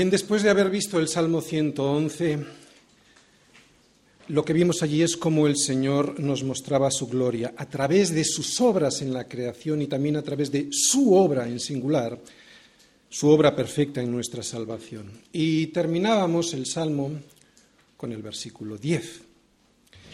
[0.00, 2.38] Bien, después de haber visto el Salmo 111,
[4.28, 8.24] lo que vimos allí es cómo el Señor nos mostraba su gloria a través de
[8.24, 12.18] sus obras en la creación y también a través de su obra en singular,
[13.10, 15.20] su obra perfecta en nuestra salvación.
[15.34, 17.10] Y terminábamos el Salmo
[17.98, 19.20] con el versículo 10.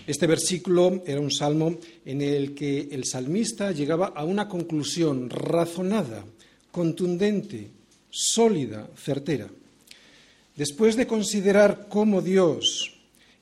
[0.09, 6.25] Este versículo era un salmo en el que el salmista llegaba a una conclusión razonada,
[6.73, 7.71] contundente,
[8.11, 9.49] sólida, certera.
[10.57, 12.95] Después de considerar cómo Dios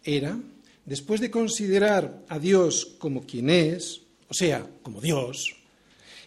[0.03, 0.37] era,
[0.85, 5.57] después de considerar a Dios como quien es, o sea, como Dios,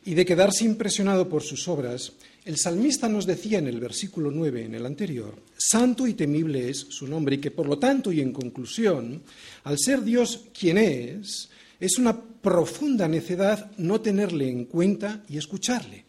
[0.06, 2.14] y de quedarse impresionado por sus obras,
[2.46, 6.88] el salmista nos decía en el versículo 9, en el anterior, santo y temible es
[6.90, 9.22] su nombre y que por lo tanto y en conclusión,
[9.66, 11.50] al ser Dios quien es,
[11.82, 16.07] es una profunda necedad no tenerle en cuenta y escucharle.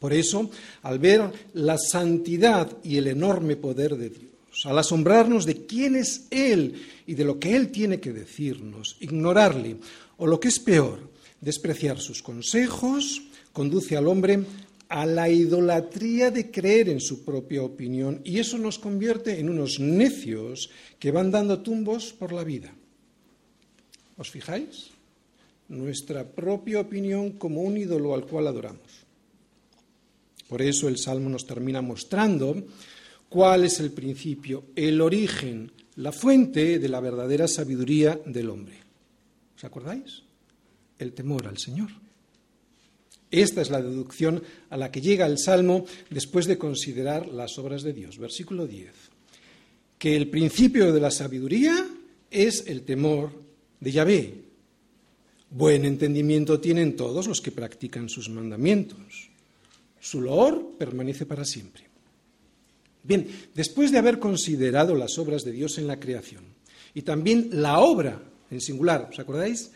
[0.00, 0.50] Por eso,
[0.82, 6.26] al ver la santidad y el enorme poder de Dios, al asombrarnos de quién es
[6.30, 9.76] Él y de lo que Él tiene que decirnos, ignorarle,
[10.16, 11.10] o lo que es peor,
[11.42, 14.40] despreciar sus consejos, conduce al hombre
[14.88, 19.78] a la idolatría de creer en su propia opinión y eso nos convierte en unos
[19.80, 22.72] necios que van dando tumbos por la vida.
[24.16, 24.90] ¿Os fijáis?
[25.68, 29.09] Nuestra propia opinión como un ídolo al cual adoramos.
[30.50, 32.60] Por eso el Salmo nos termina mostrando
[33.28, 38.74] cuál es el principio, el origen, la fuente de la verdadera sabiduría del hombre.
[39.56, 40.24] ¿Os acordáis?
[40.98, 41.90] El temor al Señor.
[43.30, 47.84] Esta es la deducción a la que llega el Salmo después de considerar las obras
[47.84, 48.18] de Dios.
[48.18, 48.90] Versículo 10.
[50.00, 51.86] Que el principio de la sabiduría
[52.28, 53.30] es el temor
[53.78, 54.34] de Yahvé.
[55.48, 59.29] Buen entendimiento tienen todos los que practican sus mandamientos.
[60.00, 61.84] Su loor permanece para siempre.
[63.02, 66.44] Bien, después de haber considerado las obras de Dios en la creación
[66.94, 69.70] y también la obra en singular, ¿os acordáis?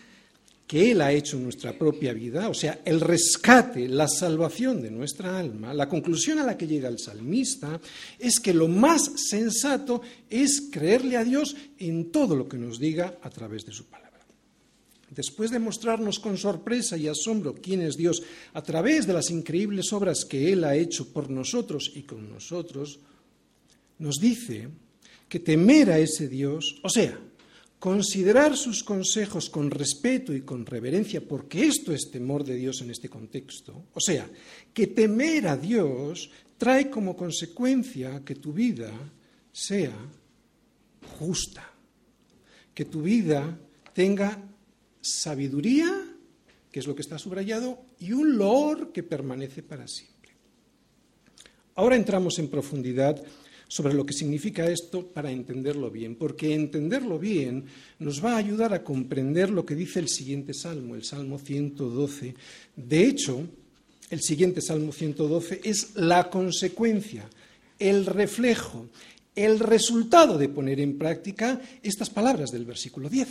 [0.66, 4.90] Que Él ha hecho en nuestra propia vida, o sea, el rescate, la salvación de
[4.90, 7.80] nuestra alma, la conclusión a la que llega el salmista
[8.18, 13.18] es que lo más sensato es creerle a Dios en todo lo que nos diga
[13.22, 14.03] a través de su palabra
[15.14, 19.92] después de mostrarnos con sorpresa y asombro quién es Dios a través de las increíbles
[19.92, 23.00] obras que Él ha hecho por nosotros y con nosotros,
[23.98, 24.69] nos dice
[25.28, 27.19] que temer a ese Dios, o sea,
[27.78, 32.91] considerar sus consejos con respeto y con reverencia, porque esto es temor de Dios en
[32.91, 34.28] este contexto, o sea,
[34.72, 38.91] que temer a Dios trae como consecuencia que tu vida
[39.53, 39.94] sea
[41.19, 41.70] justa,
[42.72, 43.58] que tu vida
[43.92, 44.53] tenga
[45.04, 45.91] sabiduría,
[46.72, 50.31] que es lo que está subrayado, y un loor que permanece para siempre.
[51.76, 53.22] Ahora entramos en profundidad
[53.69, 57.65] sobre lo que significa esto para entenderlo bien, porque entenderlo bien
[57.98, 62.34] nos va a ayudar a comprender lo que dice el siguiente salmo, el Salmo 112.
[62.76, 63.47] De hecho,
[64.10, 67.28] el siguiente Salmo 112 es la consecuencia,
[67.78, 68.86] el reflejo,
[69.34, 73.28] el resultado de poner en práctica estas palabras del versículo 10.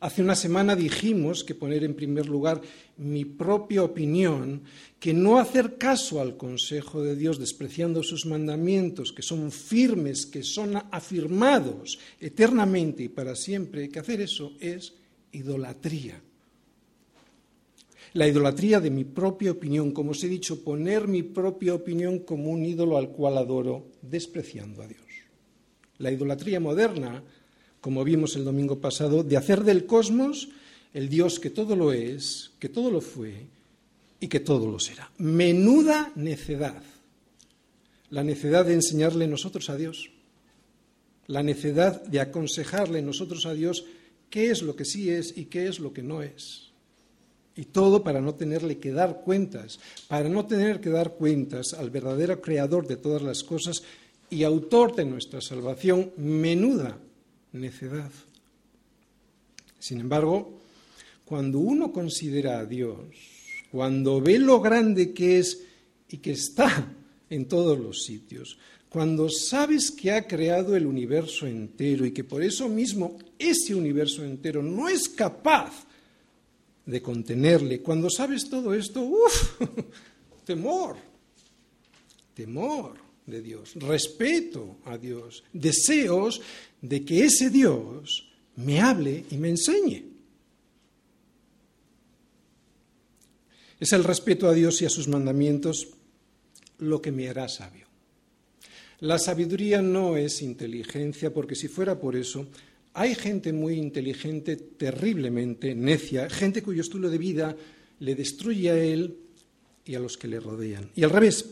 [0.00, 2.62] Hace una semana dijimos que poner en primer lugar
[2.96, 4.62] mi propia opinión,
[4.98, 10.42] que no hacer caso al consejo de Dios despreciando sus mandamientos, que son firmes, que
[10.42, 14.94] son afirmados eternamente y para siempre, que hacer eso es
[15.32, 16.22] idolatría.
[18.14, 22.50] La idolatría de mi propia opinión, como os he dicho, poner mi propia opinión como
[22.50, 25.04] un ídolo al cual adoro, despreciando a Dios.
[25.98, 27.22] La idolatría moderna
[27.80, 30.48] como vimos el domingo pasado, de hacer del cosmos
[30.92, 33.46] el Dios que todo lo es, que todo lo fue
[34.18, 35.10] y que todo lo será.
[35.18, 36.82] Menuda necedad.
[38.10, 40.10] La necedad de enseñarle nosotros a Dios.
[41.26, 43.84] La necedad de aconsejarle nosotros a Dios
[44.30, 46.70] qué es lo que sí es y qué es lo que no es.
[47.54, 49.78] Y todo para no tenerle que dar cuentas,
[50.08, 53.82] para no tener que dar cuentas al verdadero creador de todas las cosas
[54.28, 56.12] y autor de nuestra salvación.
[56.16, 56.98] Menuda
[57.52, 58.10] necedad.
[59.78, 60.60] Sin embargo,
[61.24, 62.98] cuando uno considera a Dios,
[63.70, 65.62] cuando ve lo grande que es
[66.08, 66.92] y que está
[67.30, 68.58] en todos los sitios,
[68.88, 74.24] cuando sabes que ha creado el universo entero y que por eso mismo ese universo
[74.24, 75.86] entero no es capaz
[76.84, 79.60] de contenerle, cuando sabes todo esto, uff,
[80.44, 80.96] temor,
[82.34, 82.94] temor
[83.26, 86.40] de Dios, respeto a Dios, deseos
[86.82, 90.04] de que ese Dios me hable y me enseñe.
[93.78, 95.88] Es el respeto a Dios y a sus mandamientos
[96.78, 97.86] lo que me hará sabio.
[99.00, 102.46] La sabiduría no es inteligencia, porque si fuera por eso,
[102.92, 107.56] hay gente muy inteligente, terriblemente necia, gente cuyo estilo de vida
[108.00, 109.16] le destruye a él
[109.86, 110.90] y a los que le rodean.
[110.94, 111.46] Y al revés,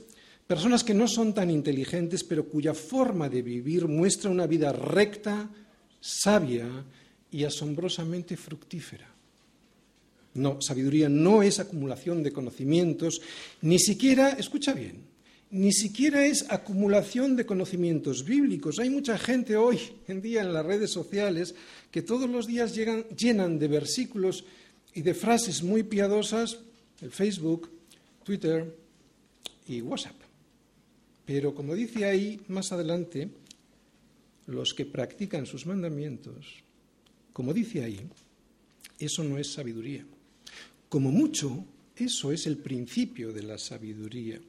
[0.49, 5.49] personas que no son tan inteligentes, pero cuya forma de vivir muestra una vida recta,
[6.01, 6.67] sabia
[7.31, 9.07] y asombrosamente fructífera.
[10.35, 13.21] No, sabiduría no es acumulación de conocimientos,
[13.61, 15.03] ni siquiera, escucha bien,
[15.51, 18.79] ni siquiera es acumulación de conocimientos bíblicos.
[18.79, 21.55] Hay mucha gente hoy en día en las redes sociales
[21.91, 24.45] que todos los días llenan de versículos
[24.95, 26.59] y de frases muy piadosas
[27.03, 27.71] el Facebook,
[28.25, 28.75] Twitter
[29.67, 30.28] y WhatsApp.
[31.29, 33.29] Pero como dice ahí más adelante,
[34.47, 36.65] los que practican sus mandamientos,
[37.35, 38.01] como dice ahí,
[38.99, 40.07] eso no es sabiduría.
[40.89, 44.41] Como mucho, eso es el principio de la sabiduría.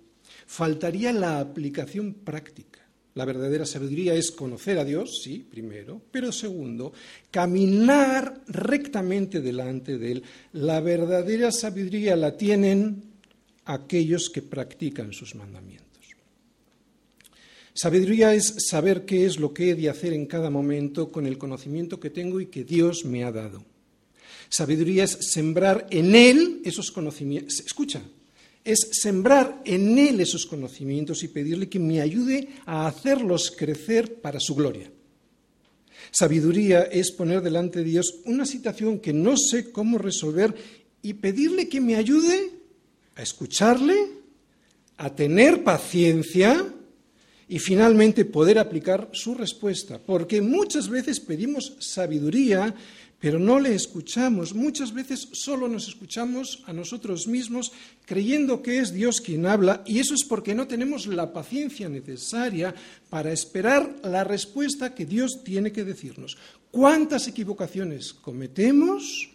[0.47, 2.79] Faltaría la aplicación práctica.
[3.15, 6.93] La verdadera sabiduría es conocer a Dios, sí, primero, pero segundo,
[7.29, 10.23] caminar rectamente delante de Él.
[10.53, 13.03] La verdadera sabiduría la tienen
[13.65, 15.88] aquellos que practican sus mandamientos.
[17.81, 21.37] Sabiduría es saber qué es lo que he de hacer en cada momento con el
[21.37, 23.63] conocimiento que tengo y que Dios me ha dado.
[24.49, 27.61] Sabiduría es sembrar en Él esos conocimientos.
[27.61, 28.01] Escucha,
[28.65, 34.41] es sembrar en Él esos conocimientos y pedirle que me ayude a hacerlos crecer para
[34.41, 34.91] su gloria.
[36.11, 40.53] Sabiduría es poner delante de Dios una situación que no sé cómo resolver
[41.01, 42.51] y pedirle que me ayude
[43.15, 43.95] a escucharle,
[44.97, 46.73] a tener paciencia
[47.49, 49.99] y finalmente poder aplicar su respuesta.
[49.99, 52.73] Porque muchas veces pedimos sabiduría
[53.19, 54.55] pero no le escuchamos.
[54.55, 57.71] Muchas veces solo nos escuchamos a nosotros mismos
[58.05, 62.73] creyendo que es Dios quien habla y eso es porque no tenemos la paciencia necesaria
[63.09, 66.37] para esperar la respuesta que Dios tiene que decirnos.
[66.71, 69.29] ¿Cuántas equivocaciones cometemos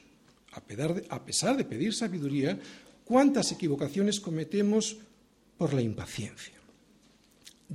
[0.52, 2.58] a pesar de pedir sabiduría?
[3.05, 4.96] ¿Cuántas equivocaciones cometemos
[5.58, 6.55] por la impaciencia?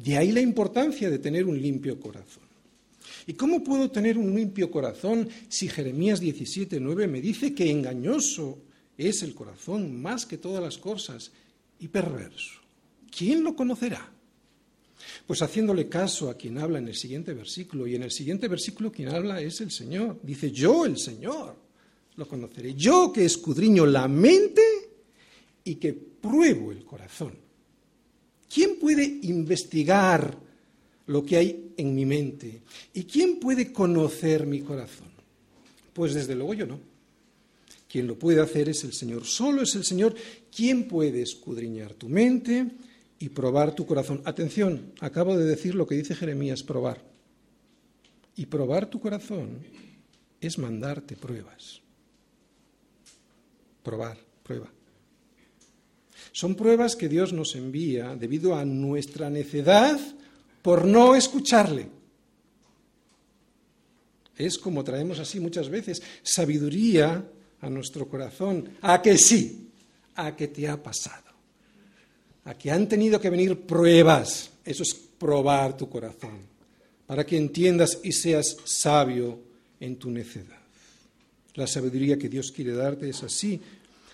[0.04, 2.44] De ahí la importancia de tener un limpio corazón.
[3.28, 8.60] ¿Y cómo puedo tener un limpio corazón si Jeremías 17:9 me dice que engañoso
[8.98, 11.32] es el corazón más que todas las cosas
[11.80, 12.60] y perverso?
[13.16, 14.10] ¿Quién lo conocerá?
[15.28, 18.92] Pues haciéndole caso a quien habla en el siguiente versículo, y en el siguiente versículo
[18.92, 20.20] quien habla es el Señor.
[20.24, 21.56] Dice, yo el Señor
[22.16, 24.62] lo conoceré, yo que escudriño la mente
[25.64, 27.49] y que pruebo el corazón.
[28.50, 30.50] ¿Quién puede investigar
[31.10, 32.62] lo que hay en mi mente.
[32.94, 35.08] ¿Y quién puede conocer mi corazón?
[35.92, 36.80] Pues desde luego yo no.
[37.90, 39.26] Quien lo puede hacer es el Señor.
[39.26, 40.14] Solo es el Señor
[40.56, 42.68] quien puede escudriñar tu mente
[43.18, 44.22] y probar tu corazón.
[44.24, 47.02] Atención, acabo de decir lo que dice Jeremías, probar.
[48.36, 49.58] Y probar tu corazón
[50.40, 51.82] es mandarte pruebas.
[53.82, 54.72] Probar, prueba.
[56.32, 60.00] Son pruebas que Dios nos envía debido a nuestra necedad
[60.62, 61.88] por no escucharle.
[64.38, 67.26] Es como traemos así muchas veces sabiduría
[67.62, 69.70] a nuestro corazón, a que sí,
[70.16, 71.32] a que te ha pasado,
[72.46, 76.40] a que han tenido que venir pruebas, eso es probar tu corazón,
[77.06, 79.40] para que entiendas y seas sabio
[79.80, 80.60] en tu necedad.
[81.56, 83.60] La sabiduría que Dios quiere darte es así.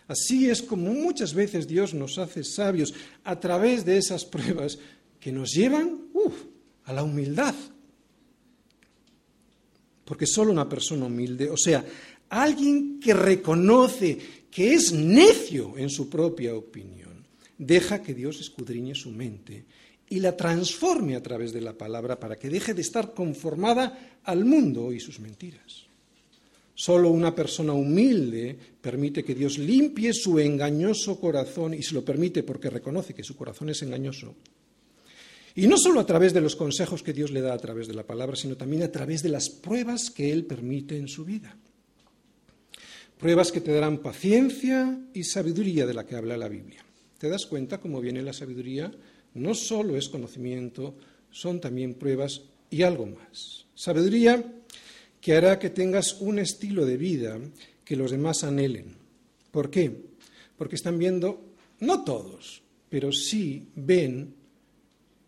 [0.07, 2.93] Así es como muchas veces Dios nos hace sabios
[3.23, 4.77] a través de esas pruebas
[5.19, 5.99] que nos llevan
[6.83, 7.55] a la humildad.
[10.03, 11.83] Porque solo una persona humilde, o sea,
[12.29, 17.25] alguien que reconoce que es necio en su propia opinión,
[17.57, 19.65] deja que Dios escudriñe su mente
[20.07, 24.45] y la transforme a través de la palabra para que deje de estar conformada al
[24.45, 25.87] mundo y sus mentiras.
[26.75, 32.43] Solo una persona humilde permite que Dios limpie su engañoso corazón y se lo permite
[32.43, 34.35] porque reconoce que su corazón es engañoso
[35.57, 37.93] y no solo a través de los consejos que Dios le da a través de
[37.93, 41.55] la palabra, sino también a través de las pruebas que Él permite en su vida.
[43.17, 46.83] Pruebas que te darán paciencia y sabiduría de la que habla la Biblia.
[47.17, 48.91] ¿Te das cuenta cómo viene la sabiduría?
[49.33, 50.95] No solo es conocimiento,
[51.31, 53.65] son también pruebas y algo más.
[53.75, 54.43] Sabiduría
[55.25, 57.41] que hará que tengas un estilo de vida
[57.81, 58.93] que los demás anhelen.
[59.49, 59.89] ¿Por qué?
[60.55, 61.41] Porque están viendo,
[61.79, 64.35] no todos, pero sí ven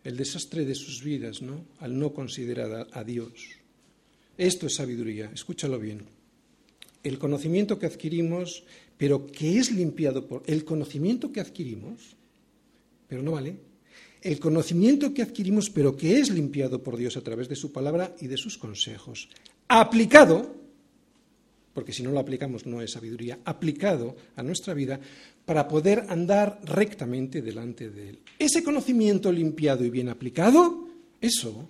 [0.04, 1.66] el desastre de sus vidas, ¿no?
[1.80, 3.58] Al no considerar a Dios.
[4.36, 6.06] Esto es sabiduría, escúchalo bien.
[7.02, 8.62] El conocimiento que adquirimos,
[8.96, 12.14] pero que es limpiado por el conocimiento que adquirimos,
[13.08, 13.56] pero no vale,
[14.22, 18.14] el conocimiento que adquirimos, pero que es limpiado por Dios a través de su palabra
[18.20, 19.28] y de sus consejos,
[19.68, 20.56] aplicado,
[21.74, 24.98] porque si no lo aplicamos no es sabiduría, aplicado a nuestra vida
[25.44, 28.18] para poder andar rectamente delante de Él.
[28.38, 30.88] Ese conocimiento limpiado y bien aplicado,
[31.20, 31.68] eso,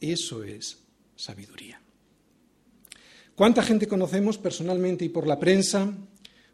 [0.00, 0.78] eso es
[1.16, 1.80] sabiduría.
[3.34, 5.92] ¿Cuánta gente conocemos personalmente y por la prensa?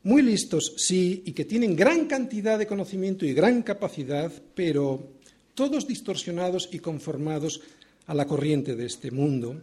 [0.04, 5.14] Muy listos, sí, y que tienen gran cantidad de conocimiento y gran capacidad, pero
[5.54, 7.60] todos distorsionados y conformados
[8.06, 9.60] a la corriente de este mundo,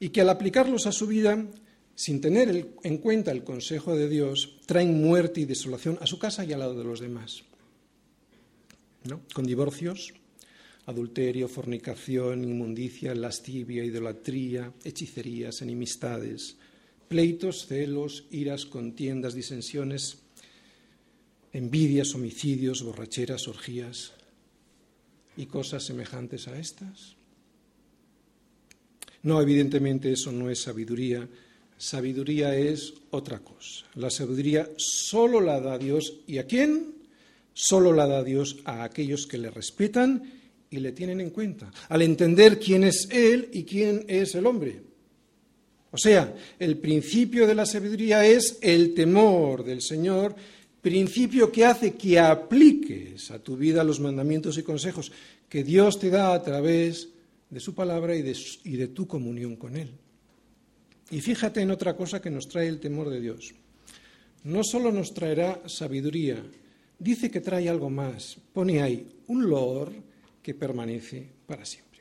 [0.00, 1.46] y que al aplicarlos a su vida,
[1.94, 6.44] sin tener en cuenta el consejo de Dios, traen muerte y desolación a su casa
[6.44, 7.44] y al lado de los demás.
[9.04, 9.20] ¿No?
[9.34, 10.14] Con divorcios,
[10.86, 16.56] adulterio, fornicación, inmundicia, lascivia, idolatría, hechicerías, enemistades,
[17.08, 20.18] pleitos, celos, iras, contiendas, disensiones,
[21.52, 24.12] envidias, homicidios, borracheras, orgías
[25.36, 27.16] y cosas semejantes a estas.
[29.24, 31.26] No, evidentemente eso no es sabiduría.
[31.76, 33.86] Sabiduría es otra cosa.
[33.96, 36.20] La sabiduría solo la da Dios.
[36.26, 36.94] ¿Y a quién?
[37.52, 40.22] Solo la da Dios a aquellos que le respetan
[40.70, 44.82] y le tienen en cuenta, al entender quién es Él y quién es el hombre.
[45.92, 50.34] O sea, el principio de la sabiduría es el temor del Señor,
[50.82, 55.12] principio que hace que apliques a tu vida los mandamientos y consejos
[55.48, 57.08] que Dios te da a través
[57.54, 59.92] de su palabra y de, y de tu comunión con Él.
[61.12, 63.54] Y fíjate en otra cosa que nos trae el temor de Dios.
[64.42, 66.44] No solo nos traerá sabiduría,
[66.98, 68.36] dice que trae algo más.
[68.52, 69.92] Pone ahí un loor
[70.42, 72.00] que permanece para siempre.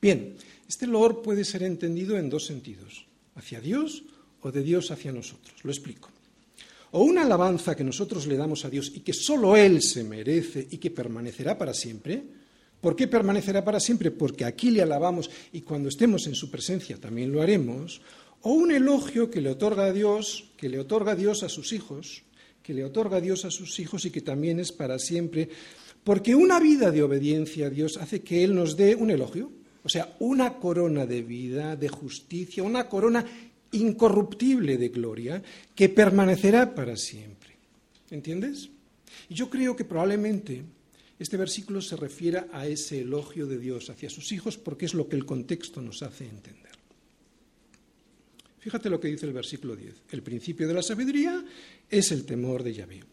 [0.00, 0.34] Bien,
[0.66, 4.02] este loor puede ser entendido en dos sentidos, hacia Dios
[4.40, 5.62] o de Dios hacia nosotros.
[5.62, 6.08] Lo explico.
[6.92, 10.66] O una alabanza que nosotros le damos a Dios y que solo Él se merece
[10.70, 12.45] y que permanecerá para siempre.
[12.80, 14.10] ¿Por qué permanecerá para siempre?
[14.10, 18.00] Porque aquí le alabamos y cuando estemos en su presencia también lo haremos.
[18.42, 21.72] O un elogio que le otorga a Dios, que le otorga a Dios a sus
[21.72, 22.22] hijos,
[22.62, 25.48] que le otorga a Dios a sus hijos y que también es para siempre
[26.06, 29.50] porque una vida de obediencia a Dios hace que Él nos dé un elogio,
[29.82, 33.26] o sea, una corona de vida, de justicia, una corona
[33.72, 35.42] incorruptible de gloria
[35.74, 37.56] que permanecerá para siempre.
[38.08, 38.70] ¿Entiendes?
[39.28, 40.62] Y yo creo que probablemente
[41.18, 45.08] este versículo se refiera a ese elogio de Dios hacia sus hijos porque es lo
[45.08, 46.72] que el contexto nos hace entender.
[48.58, 49.94] Fíjate lo que dice el versículo 10.
[50.10, 51.44] El principio de la sabiduría
[51.88, 53.04] es el temor de Yahvé.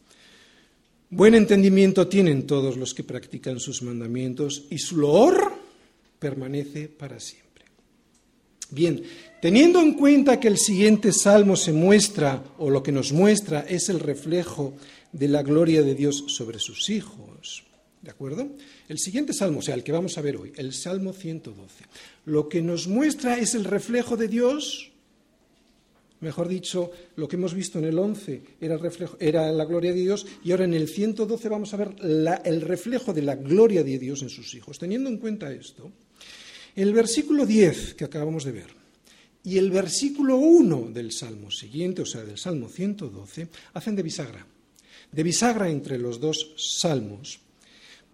[1.11, 5.53] Buen entendimiento tienen todos los que practican sus mandamientos y su loor
[6.17, 7.65] permanece para siempre.
[8.71, 9.03] Bien,
[9.39, 13.89] teniendo en cuenta que el siguiente salmo se muestra, o lo que nos muestra es
[13.89, 14.73] el reflejo
[15.11, 17.63] de la gloria de Dios sobre sus hijos,
[18.03, 18.47] ¿de acuerdo?
[18.87, 21.85] El siguiente salmo, o sea, el que vamos a ver hoy, el Salmo 112,
[22.25, 24.93] lo que nos muestra es el reflejo de Dios
[26.23, 28.43] Mejor dicho, lo que hemos visto en el 11
[29.19, 31.95] era, la gloria de Dios y ahora en el 112 vamos a ver
[32.45, 34.79] el reflejo de la gloria de Dios en sus hijos.
[34.79, 35.91] Teniendo en cuenta esto,
[36.77, 38.69] el versículo 10 que acabamos de ver
[39.43, 44.47] y el versículo 1 del Salmo siguiente, o sea, del Salmo 112, hacen de bisagra.
[45.11, 47.41] De bisagra entre los dos salmos,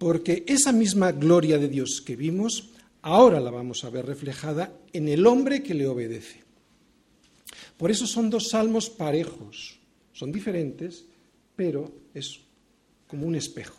[0.00, 2.70] porque esa misma gloria de Dios que vimos,
[3.02, 6.40] ahora la vamos a ver reflejada en el hombre que le obedece.
[7.76, 9.78] Por eso son dos salmos parejos.
[10.14, 11.04] Son diferentes,
[11.54, 12.40] pero es
[13.08, 13.76] como un espejo.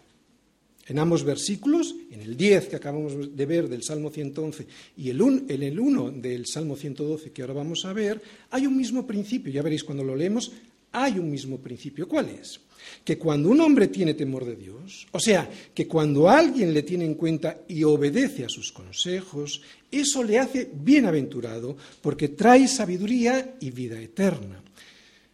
[0.85, 5.63] En ambos versículos, en el 10 que acabamos de ver del Salmo 111 y en
[5.63, 9.51] el 1 del Salmo 112 que ahora vamos a ver, hay un mismo principio.
[9.51, 10.51] Ya veréis cuando lo leemos,
[10.91, 12.07] hay un mismo principio.
[12.07, 12.59] ¿Cuál es?
[13.03, 17.05] Que cuando un hombre tiene temor de Dios, o sea, que cuando alguien le tiene
[17.05, 19.61] en cuenta y obedece a sus consejos,
[19.91, 24.63] eso le hace bienaventurado porque trae sabiduría y vida eterna.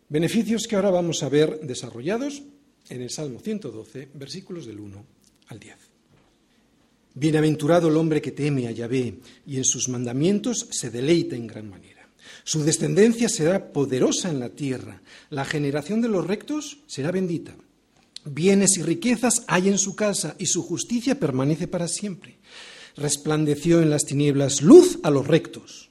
[0.09, 2.41] Beneficios que ahora vamos a ver desarrollados
[2.89, 5.05] en el Salmo 112, versículos del 1
[5.47, 5.75] al 10.
[7.15, 11.69] Bienaventurado el hombre que teme a Yahvé y en sus mandamientos se deleita en gran
[11.69, 11.96] manera.
[12.43, 15.01] Su descendencia será poderosa en la tierra.
[15.29, 17.55] La generación de los rectos será bendita.
[18.25, 22.37] Bienes y riquezas hay en su casa y su justicia permanece para siempre.
[22.95, 25.89] Resplandeció en las tinieblas luz a los rectos.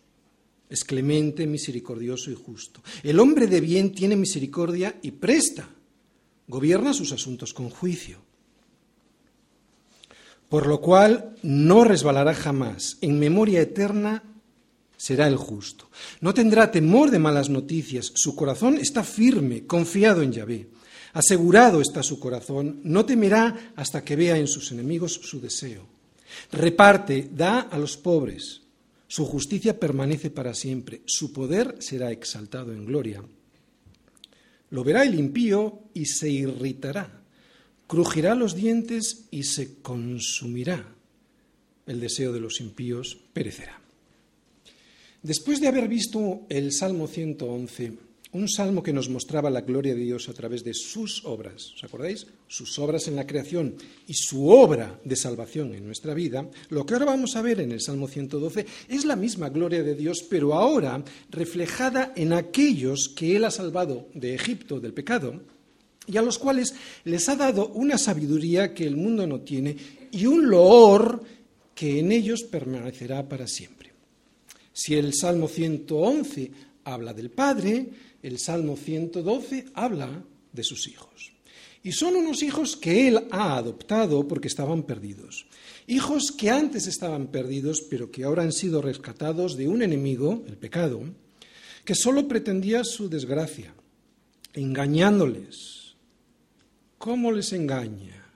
[0.68, 2.82] Es clemente, misericordioso y justo.
[3.02, 5.68] El hombre de bien tiene misericordia y presta.
[6.48, 8.18] Gobierna sus asuntos con juicio.
[10.48, 12.98] Por lo cual no resbalará jamás.
[13.00, 14.22] En memoria eterna
[14.96, 15.90] será el justo.
[16.20, 20.68] No tendrá temor de malas noticias, su corazón está firme, confiado en Yahvé.
[21.12, 25.86] Asegurado está su corazón, no temerá hasta que vea en sus enemigos su deseo.
[26.52, 28.62] Reparte, da a los pobres.
[29.08, 31.02] Su justicia permanece para siempre.
[31.06, 33.22] Su poder será exaltado en gloria.
[34.70, 37.22] Lo verá el impío y se irritará.
[37.86, 40.92] Crujirá los dientes y se consumirá.
[41.86, 43.85] El deseo de los impíos perecerá.
[45.26, 47.94] Después de haber visto el Salmo 111,
[48.30, 51.82] un salmo que nos mostraba la gloria de Dios a través de sus obras, ¿os
[51.82, 52.28] acordáis?
[52.46, 53.74] Sus obras en la creación
[54.06, 57.72] y su obra de salvación en nuestra vida, lo que ahora vamos a ver en
[57.72, 63.34] el Salmo 112 es la misma gloria de Dios, pero ahora reflejada en aquellos que
[63.34, 65.42] Él ha salvado de Egipto, del pecado,
[66.06, 69.76] y a los cuales les ha dado una sabiduría que el mundo no tiene
[70.12, 71.20] y un loor
[71.74, 73.75] que en ellos permanecerá para siempre.
[74.76, 76.50] Si el Salmo 111
[76.84, 77.88] habla del Padre,
[78.22, 81.32] el Salmo 112 habla de sus hijos.
[81.82, 85.46] Y son unos hijos que Él ha adoptado porque estaban perdidos.
[85.86, 90.58] Hijos que antes estaban perdidos, pero que ahora han sido rescatados de un enemigo, el
[90.58, 91.04] pecado,
[91.86, 93.72] que solo pretendía su desgracia,
[94.52, 95.94] engañándoles.
[96.98, 98.26] ¿Cómo les engaña?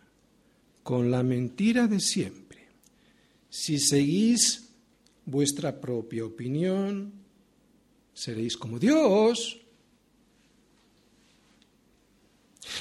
[0.82, 2.66] Con la mentira de siempre.
[3.50, 4.69] Si seguís
[5.30, 7.12] vuestra propia opinión,
[8.12, 9.58] seréis como Dios.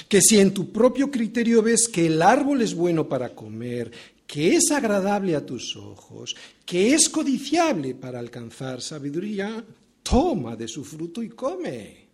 [0.07, 3.91] Que si en tu propio criterio ves que el árbol es bueno para comer,
[4.25, 9.63] que es agradable a tus ojos, que es codiciable para alcanzar sabiduría,
[10.03, 12.09] toma de su fruto y come.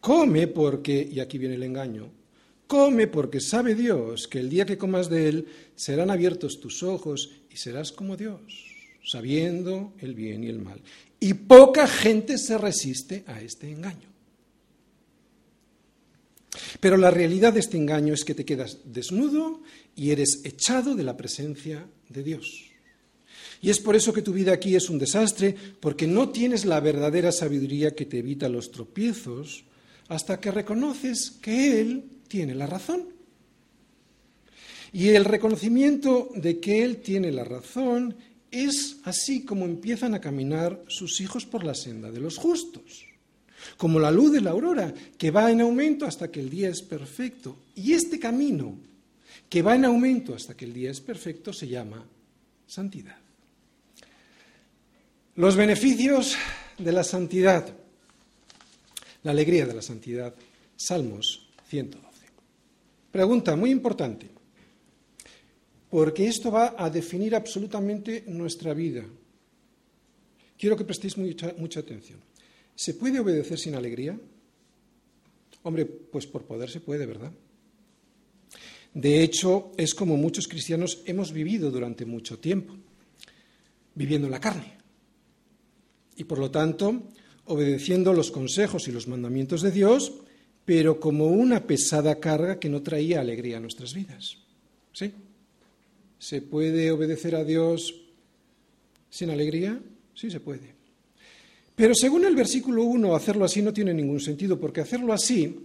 [0.00, 2.10] Come porque, y aquí viene el engaño,
[2.66, 7.30] come porque sabe Dios que el día que comas de él serán abiertos tus ojos
[7.50, 8.71] y serás como Dios,
[9.04, 10.80] sabiendo el bien y el mal.
[11.20, 14.12] Y poca gente se resiste a este engaño.
[16.80, 19.62] Pero la realidad de este engaño es que te quedas desnudo
[19.96, 22.72] y eres echado de la presencia de Dios.
[23.60, 26.80] Y es por eso que tu vida aquí es un desastre, porque no tienes la
[26.80, 29.64] verdadera sabiduría que te evita los tropiezos
[30.08, 33.08] hasta que reconoces que Él tiene la razón.
[34.92, 38.16] Y el reconocimiento de que Él tiene la razón
[38.52, 43.06] es así como empiezan a caminar sus hijos por la senda de los justos
[43.76, 46.82] como la luz de la aurora, que va en aumento hasta que el día es
[46.82, 47.56] perfecto.
[47.74, 48.76] Y este camino,
[49.48, 52.04] que va en aumento hasta que el día es perfecto, se llama
[52.66, 53.16] santidad.
[55.36, 56.36] Los beneficios
[56.78, 57.74] de la santidad,
[59.22, 60.34] la alegría de la santidad,
[60.76, 62.08] Salmos 112.
[63.10, 64.28] Pregunta muy importante,
[65.92, 69.04] porque esto va a definir absolutamente nuestra vida.
[70.56, 72.18] Quiero que prestéis mucha, atención.
[72.74, 74.18] ¿Se puede obedecer sin alegría?
[75.64, 77.30] Hombre, pues por poder se puede, ¿verdad?
[78.94, 82.74] De hecho, es como muchos cristianos hemos vivido durante mucho tiempo,
[83.94, 84.78] viviendo en la carne.
[86.16, 87.02] Y por lo tanto,
[87.44, 90.14] obedeciendo los consejos y los mandamientos de Dios,
[90.64, 94.38] pero como una pesada carga que no traía alegría a nuestras vidas.
[94.94, 95.12] ¿Sí?
[96.22, 98.00] ¿Se puede obedecer a Dios
[99.10, 99.80] sin alegría?
[100.14, 100.72] Sí, se puede.
[101.74, 105.58] Pero según el versículo 1, hacerlo así no tiene ningún sentido, porque hacerlo así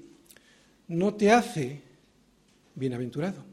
[0.87, 1.79] no te hace
[2.73, 3.45] bienaventurado.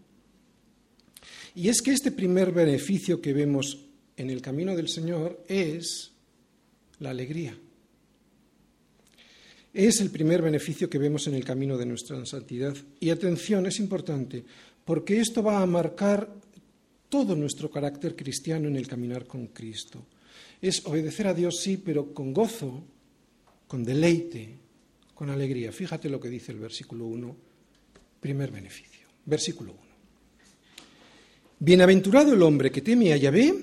[1.55, 3.85] Y es que este primer beneficio que vemos
[4.17, 6.11] en el camino del Señor es
[7.01, 7.55] la alegría.
[9.75, 12.75] Es el primer beneficio que vemos en el camino de nuestra santidad.
[12.99, 14.43] Y atención, es importante,
[14.87, 16.43] porque esto va a marcar
[17.14, 20.05] todo nuestro carácter cristiano en el caminar con Cristo
[20.61, 22.83] es obedecer a Dios, sí, pero con gozo,
[23.68, 24.48] con deleite,
[25.14, 25.70] con alegría.
[25.70, 27.37] Fíjate lo que dice el versículo 1,
[28.18, 29.07] primer beneficio.
[29.27, 29.81] Versículo 1.
[31.61, 33.55] Bienaventurado el hombre que teme a Yahvé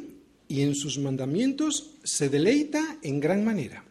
[0.47, 3.83] y en sus mandamientos se deleita en gran manera.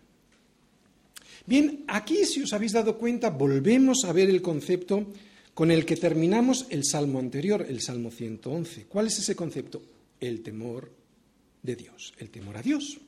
[1.45, 5.13] Bien, aquí si os habéis dado cuenta, volvemos a ver el concepto
[5.55, 8.87] con el que terminamos el salmo anterior, el salmo 111.
[8.87, 9.83] ¿Cuál es ese concepto?
[10.21, 10.91] El temor
[11.63, 13.01] de Dios, el temor a Dios.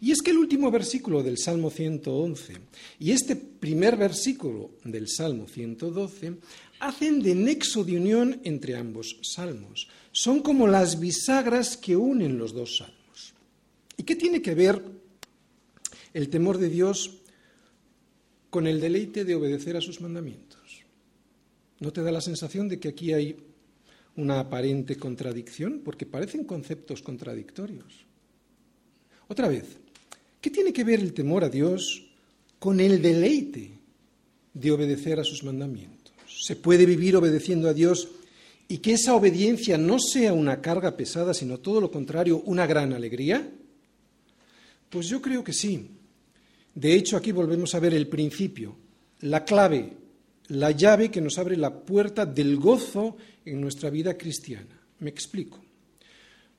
[0.00, 2.54] Y es que el último versículo del Salmo 111
[3.00, 6.36] y este primer versículo del Salmo 112
[6.80, 9.88] hacen de nexo de unión entre ambos salmos.
[10.12, 13.34] Son como las bisagras que unen los dos salmos.
[13.96, 14.82] ¿Y qué tiene que ver
[16.12, 17.18] el temor de Dios
[18.50, 20.45] con el deleite de obedecer a sus mandamientos?
[21.80, 23.36] ¿No te da la sensación de que aquí hay
[24.16, 28.06] una aparente contradicción, porque parecen conceptos contradictorios.
[29.28, 29.76] Otra vez,
[30.40, 32.06] ¿qué tiene que ver el temor a Dios
[32.58, 33.76] con el deleite
[34.56, 36.14] de obedecer a sus mandamientos.
[36.26, 38.08] Se puede vivir obedeciendo a Dios
[38.68, 42.92] y que esa obediencia no sea una carga pesada, sino todo lo contrario, una gran
[42.92, 43.48] alegría.
[44.88, 45.90] Pues yo creo que sí.
[46.74, 48.74] De hecho, aquí volvemos a ver el principio,
[49.20, 49.92] la clave,
[50.48, 54.80] la llave que nos abre la puerta del gozo en nuestra vida cristiana.
[55.00, 55.62] Me explico.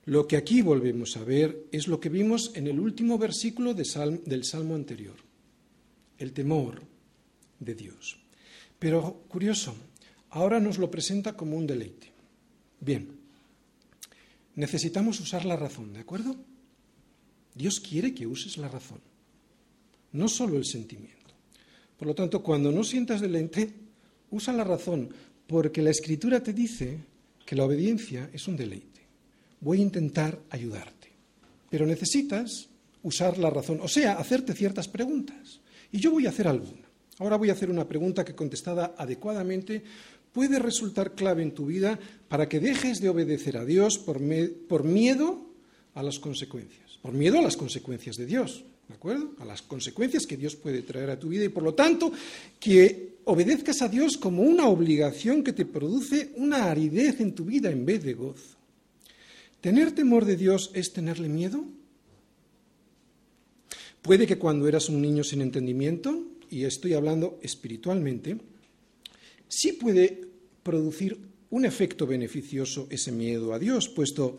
[0.04, 4.44] Lo que aquí volvemos a ver es lo que vimos en el último versículo del
[4.44, 5.16] salmo anterior,
[6.16, 6.82] el temor
[7.60, 8.18] de Dios.
[8.78, 9.74] Pero curioso,
[10.30, 12.10] ahora nos lo presenta como un deleite.
[12.80, 13.08] Bien,
[14.54, 16.36] necesitamos usar la razón, ¿de acuerdo?
[17.54, 19.00] Dios quiere que uses la razón,
[20.12, 21.17] no solo el sentimiento.
[21.98, 23.74] Por lo tanto, cuando no sientas deleite,
[24.30, 25.10] usa la razón,
[25.46, 26.98] porque la escritura te dice
[27.44, 29.00] que la obediencia es un deleite.
[29.60, 31.10] Voy a intentar ayudarte,
[31.68, 32.68] pero necesitas
[33.02, 35.60] usar la razón, o sea, hacerte ciertas preguntas.
[35.90, 36.86] Y yo voy a hacer alguna.
[37.18, 39.82] Ahora voy a hacer una pregunta que contestada adecuadamente
[40.32, 44.20] puede resultar clave en tu vida para que dejes de obedecer a Dios por,
[44.68, 45.50] por miedo
[45.94, 49.34] a las consecuencias, por miedo a las consecuencias de Dios, ¿de acuerdo?
[49.38, 52.10] A las consecuencias que Dios puede traer a tu vida y por lo tanto
[52.58, 57.70] que obedezcas a Dios como una obligación que te produce una aridez en tu vida
[57.70, 58.56] en vez de gozo.
[59.60, 61.64] ¿Tener temor de Dios es tenerle miedo?
[64.00, 68.38] Puede que cuando eras un niño sin entendimiento, y estoy hablando espiritualmente,
[69.48, 70.22] sí puede
[70.62, 71.18] producir
[71.50, 74.38] un efecto beneficioso ese miedo a Dios, puesto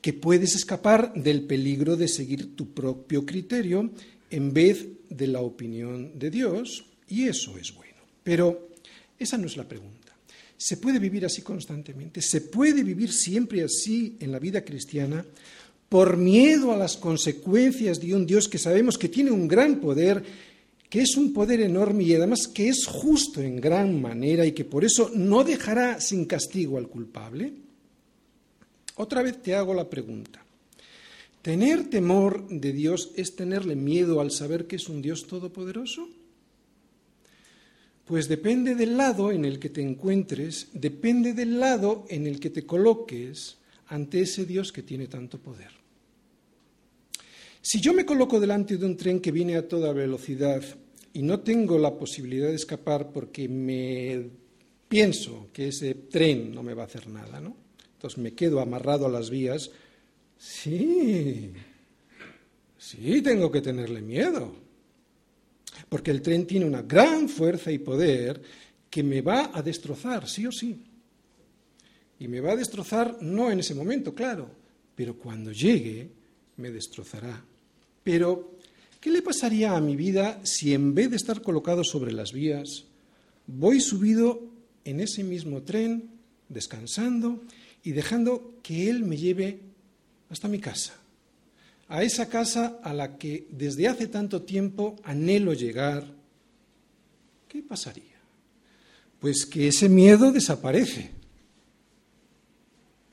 [0.00, 3.90] que puedes escapar del peligro de seguir tu propio criterio
[4.30, 7.96] en vez de la opinión de Dios, y eso es bueno.
[8.22, 8.70] Pero
[9.18, 10.00] esa no es la pregunta.
[10.56, 12.20] ¿Se puede vivir así constantemente?
[12.20, 15.24] ¿Se puede vivir siempre así en la vida cristiana?
[15.88, 20.22] Por miedo a las consecuencias de un Dios que sabemos que tiene un gran poder
[20.90, 24.64] que es un poder enorme y además que es justo en gran manera y que
[24.64, 27.52] por eso no dejará sin castigo al culpable?
[28.96, 30.44] Otra vez te hago la pregunta.
[31.42, 36.08] ¿Tener temor de Dios es tenerle miedo al saber que es un Dios todopoderoso?
[38.04, 42.50] Pues depende del lado en el que te encuentres, depende del lado en el que
[42.50, 45.79] te coloques ante ese Dios que tiene tanto poder.
[47.62, 50.62] Si yo me coloco delante de un tren que viene a toda velocidad
[51.12, 54.30] y no tengo la posibilidad de escapar porque me
[54.88, 57.54] pienso que ese tren no me va a hacer nada, ¿no?
[57.94, 59.70] Entonces me quedo amarrado a las vías.
[60.38, 61.52] Sí,
[62.78, 64.54] sí, tengo que tenerle miedo.
[65.88, 68.40] Porque el tren tiene una gran fuerza y poder
[68.88, 70.82] que me va a destrozar, sí o sí.
[72.18, 74.50] Y me va a destrozar no en ese momento, claro,
[74.94, 76.08] pero cuando llegue
[76.56, 77.49] me destrozará.
[78.02, 78.56] Pero,
[79.00, 82.84] ¿qué le pasaría a mi vida si en vez de estar colocado sobre las vías,
[83.46, 84.42] voy subido
[84.84, 86.10] en ese mismo tren,
[86.48, 87.42] descansando
[87.84, 89.60] y dejando que Él me lleve
[90.30, 90.94] hasta mi casa?
[91.88, 96.06] A esa casa a la que desde hace tanto tiempo anhelo llegar,
[97.48, 98.04] ¿qué pasaría?
[99.18, 101.10] Pues que ese miedo desaparece.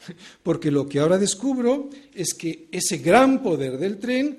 [0.44, 4.38] Porque lo que ahora descubro es que ese gran poder del tren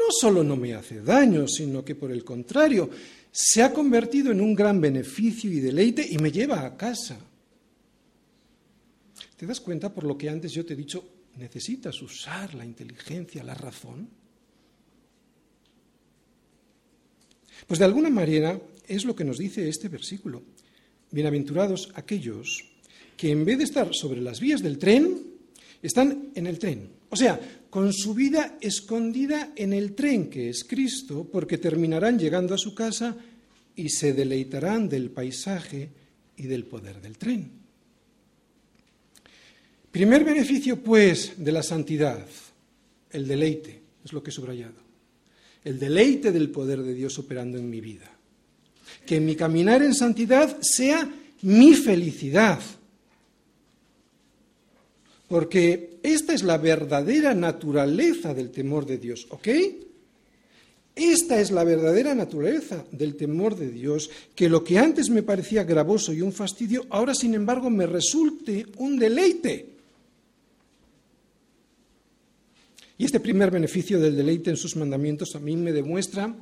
[0.00, 2.88] no solo no me hace daño, sino que por el contrario,
[3.30, 7.18] se ha convertido en un gran beneficio y deleite y me lleva a casa.
[9.36, 11.04] ¿Te das cuenta por lo que antes yo te he dicho?
[11.36, 14.08] Necesitas usar la inteligencia, la razón.
[17.66, 18.58] Pues de alguna manera
[18.88, 20.42] es lo que nos dice este versículo.
[21.10, 22.64] Bienaventurados aquellos
[23.16, 25.30] que en vez de estar sobre las vías del tren,
[25.82, 26.88] están en el tren.
[27.10, 27.38] O sea,
[27.70, 32.74] con su vida escondida en el tren que es Cristo, porque terminarán llegando a su
[32.74, 33.16] casa
[33.76, 35.88] y se deleitarán del paisaje
[36.36, 37.50] y del poder del tren.
[39.90, 42.26] Primer beneficio, pues, de la santidad,
[43.10, 44.80] el deleite, es lo que he subrayado.
[45.64, 48.10] El deleite del poder de Dios operando en mi vida.
[49.06, 51.08] Que mi caminar en santidad sea
[51.42, 52.60] mi felicidad,
[55.28, 59.48] porque esta es la verdadera naturaleza del temor de Dios, ¿ok?
[60.94, 65.64] Esta es la verdadera naturaleza del temor de Dios, que lo que antes me parecía
[65.64, 69.70] gravoso y un fastidio, ahora sin embargo me resulte un deleite.
[72.98, 76.34] Y este primer beneficio del deleite en sus mandamientos a mí me demuestra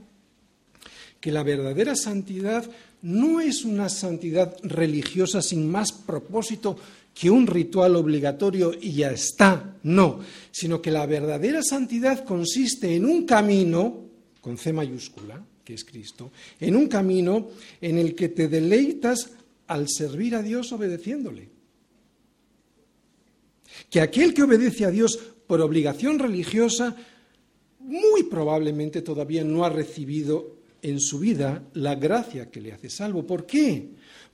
[1.21, 2.69] que la verdadera santidad
[3.03, 6.77] no es una santidad religiosa sin más propósito
[7.19, 10.21] que un ritual obligatorio y ya está, no,
[10.53, 14.05] sino que la verdadera santidad consiste en un camino,
[14.41, 17.49] con C mayúscula, que es Cristo, en un camino
[17.81, 19.33] en el que te deleitas
[19.67, 21.49] al servir a Dios obedeciéndole.
[23.91, 26.95] Que aquel que obedece a Dios por obligación religiosa
[27.81, 33.27] muy probablemente todavía no ha recibido en su vida la gracia que le hace salvo.
[33.27, 33.89] ¿Por qué?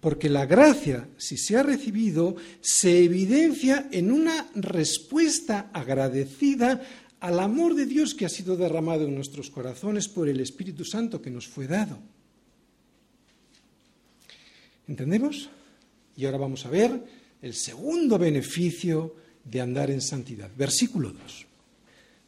[0.05, 6.83] Porque la gracia, si se ha recibido, se evidencia en una respuesta agradecida
[7.21, 11.23] al amor de Dios que ha sido derramado en nuestros corazones por el Espíritu Santo
[11.23, 11.99] que nos fue dado.
[14.87, 15.49] ¿Entendemos?
[16.19, 17.03] Y ahora vamos a ver
[17.41, 20.51] el segundo beneficio de andar en santidad.
[20.55, 21.47] Versículo 2.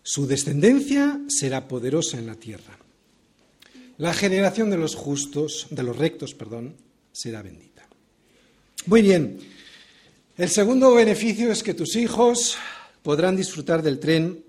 [0.02, 2.78] Su descendencia será poderosa en la tierra.
[3.98, 6.76] La generación de los justos, de los rectos, perdón,
[7.12, 7.65] será bendita.
[8.86, 9.40] Muy bien.
[10.36, 12.56] El segundo beneficio es que tus hijos
[13.02, 14.44] podrán disfrutar del tren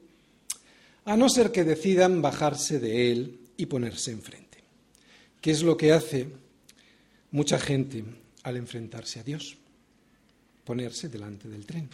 [1.05, 4.59] a no ser que decidan bajarse de él y ponerse enfrente.
[5.41, 6.27] ¿Qué es lo que hace
[7.31, 8.03] mucha gente
[8.43, 9.57] al enfrentarse a Dios?
[10.63, 11.89] Ponerse delante del tren.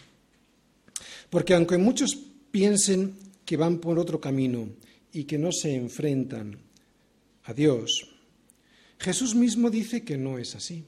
[1.30, 2.14] Porque aunque muchos
[2.50, 3.14] piensen
[3.46, 4.68] que van por otro camino
[5.14, 6.58] y que no se enfrentan
[7.44, 8.06] a Dios,
[8.98, 10.84] Jesús mismo dice que no es así.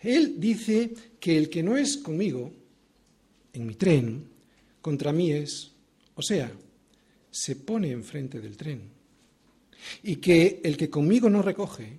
[0.00, 2.52] Él dice que el que no es conmigo,
[3.52, 4.28] en mi tren,
[4.80, 5.72] contra mí es,
[6.14, 6.50] o sea,
[7.30, 8.82] se pone enfrente del tren.
[10.02, 11.96] Y que el que conmigo no recoge,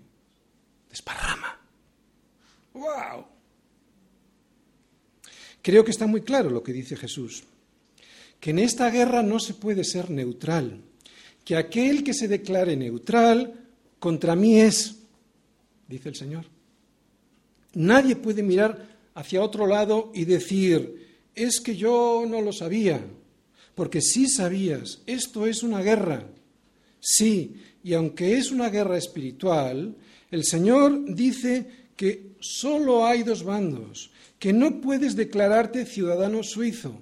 [0.89, 1.59] desparrama.
[2.73, 3.25] ¡Wow!
[5.61, 7.43] Creo que está muy claro lo que dice Jesús,
[8.39, 10.83] que en esta guerra no se puede ser neutral
[11.49, 13.55] que aquel que se declare neutral
[13.97, 14.97] contra mí es,
[15.87, 16.45] dice el Señor.
[17.73, 23.01] Nadie puede mirar hacia otro lado y decir, es que yo no lo sabía,
[23.75, 26.25] porque sí sabías, esto es una guerra.
[26.99, 29.95] Sí, y aunque es una guerra espiritual,
[30.31, 37.01] el Señor dice que solo hay dos bandos, que no puedes declararte ciudadano suizo,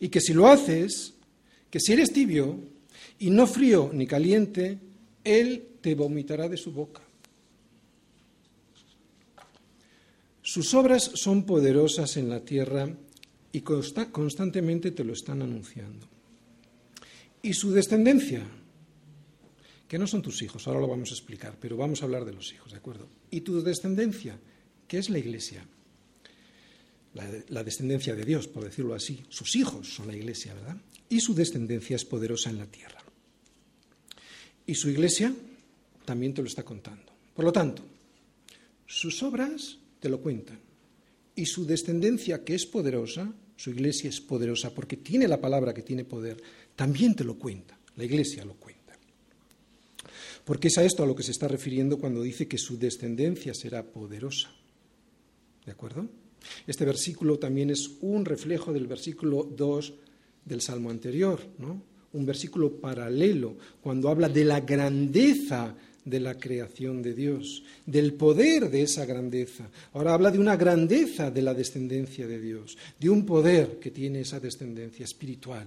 [0.00, 1.14] y que si lo haces,
[1.70, 2.58] que si eres tibio
[3.18, 4.78] y no frío ni caliente,
[5.24, 7.02] Él te vomitará de su boca.
[10.50, 12.92] Sus obras son poderosas en la tierra
[13.52, 16.08] y constantemente te lo están anunciando.
[17.40, 18.44] Y su descendencia,
[19.86, 22.32] que no son tus hijos, ahora lo vamos a explicar, pero vamos a hablar de
[22.32, 23.06] los hijos, ¿de acuerdo?
[23.30, 24.40] Y tu descendencia,
[24.88, 25.64] que es la iglesia,
[27.14, 30.78] la, la descendencia de Dios, por decirlo así, sus hijos son la iglesia, ¿verdad?
[31.08, 33.00] y su descendencia es poderosa en la tierra.
[34.66, 35.32] Y su iglesia
[36.04, 37.12] también te lo está contando.
[37.36, 37.84] Por lo tanto,
[38.84, 40.58] sus obras te lo cuentan.
[41.34, 45.82] Y su descendencia, que es poderosa, su iglesia es poderosa porque tiene la palabra que
[45.82, 46.42] tiene poder,
[46.74, 47.78] también te lo cuenta.
[47.96, 48.98] La iglesia lo cuenta.
[50.44, 53.54] Porque es a esto a lo que se está refiriendo cuando dice que su descendencia
[53.54, 54.50] será poderosa.
[55.64, 56.08] ¿De acuerdo?
[56.66, 59.94] Este versículo también es un reflejo del versículo 2
[60.46, 61.82] del Salmo anterior, ¿no?
[62.12, 68.70] un versículo paralelo, cuando habla de la grandeza de la creación de Dios, del poder
[68.70, 69.68] de esa grandeza.
[69.92, 74.20] Ahora habla de una grandeza de la descendencia de Dios, de un poder que tiene
[74.20, 75.66] esa descendencia espiritual,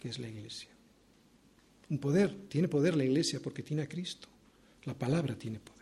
[0.00, 0.68] que es la Iglesia.
[1.88, 4.28] Un poder, tiene poder la Iglesia porque tiene a Cristo.
[4.84, 5.76] La palabra tiene poder.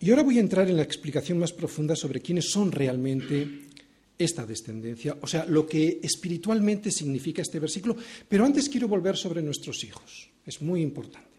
[0.00, 3.68] Y ahora voy a entrar en la explicación más profunda sobre quiénes son realmente
[4.16, 7.96] esta descendencia, o sea, lo que espiritualmente significa este versículo,
[8.28, 11.29] pero antes quiero volver sobre nuestros hijos, es muy importante.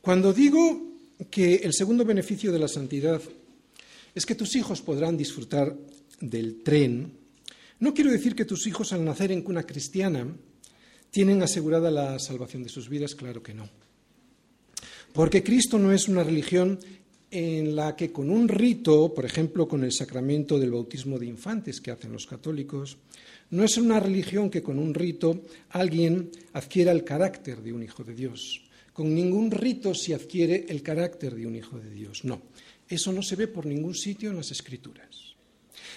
[0.00, 0.82] Cuando digo
[1.30, 3.20] que el segundo beneficio de la santidad
[4.14, 5.76] es que tus hijos podrán disfrutar
[6.20, 7.12] del tren,
[7.80, 10.26] no quiero decir que tus hijos al nacer en cuna cristiana
[11.10, 13.68] tienen asegurada la salvación de sus vidas, claro que no.
[15.12, 16.78] Porque Cristo no es una religión
[17.30, 21.80] en la que con un rito, por ejemplo, con el sacramento del bautismo de infantes
[21.80, 22.96] que hacen los católicos,
[23.50, 28.04] no es una religión que con un rito alguien adquiera el carácter de un hijo
[28.04, 28.62] de Dios.
[28.92, 32.24] Con ningún rito se adquiere el carácter de un hijo de Dios.
[32.24, 32.42] No,
[32.88, 35.36] eso no se ve por ningún sitio en las escrituras.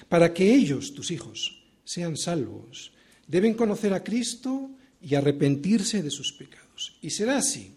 [0.08, 2.94] Para que ellos, tus hijos, sean salvos,
[3.28, 6.98] deben conocer a Cristo y arrepentirse de sus pecados.
[7.02, 7.72] Y será así.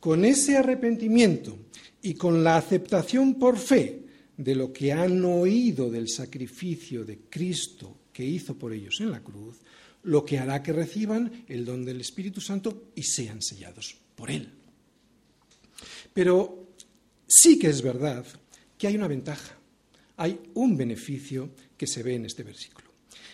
[0.00, 1.58] Con ese arrepentimiento
[2.00, 4.02] y con la aceptación por fe
[4.36, 9.20] de lo que han oído del sacrificio de Cristo que hizo por ellos en la
[9.20, 9.56] cruz,
[10.04, 14.50] lo que hará que reciban el don del Espíritu Santo y sean sellados por Él.
[16.12, 16.66] Pero
[17.28, 18.26] sí que es verdad
[18.76, 19.56] que hay una ventaja,
[20.16, 22.88] hay un beneficio que se ve en este versículo.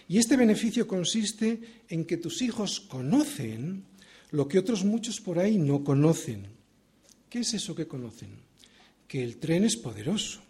[0.06, 3.84] Y este beneficio consiste en que tus hijos conocen
[4.30, 6.46] lo que otros muchos por ahí no conocen.
[7.30, 8.30] ¿Qué es eso que conocen?
[9.08, 10.42] Que el tren es poderoso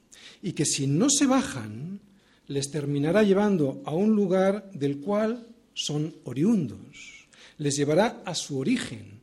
[0.42, 2.00] y que si no se bajan,
[2.48, 7.28] les terminará llevando a un lugar del cual son oriundos.
[7.58, 9.20] Les llevará a su origen,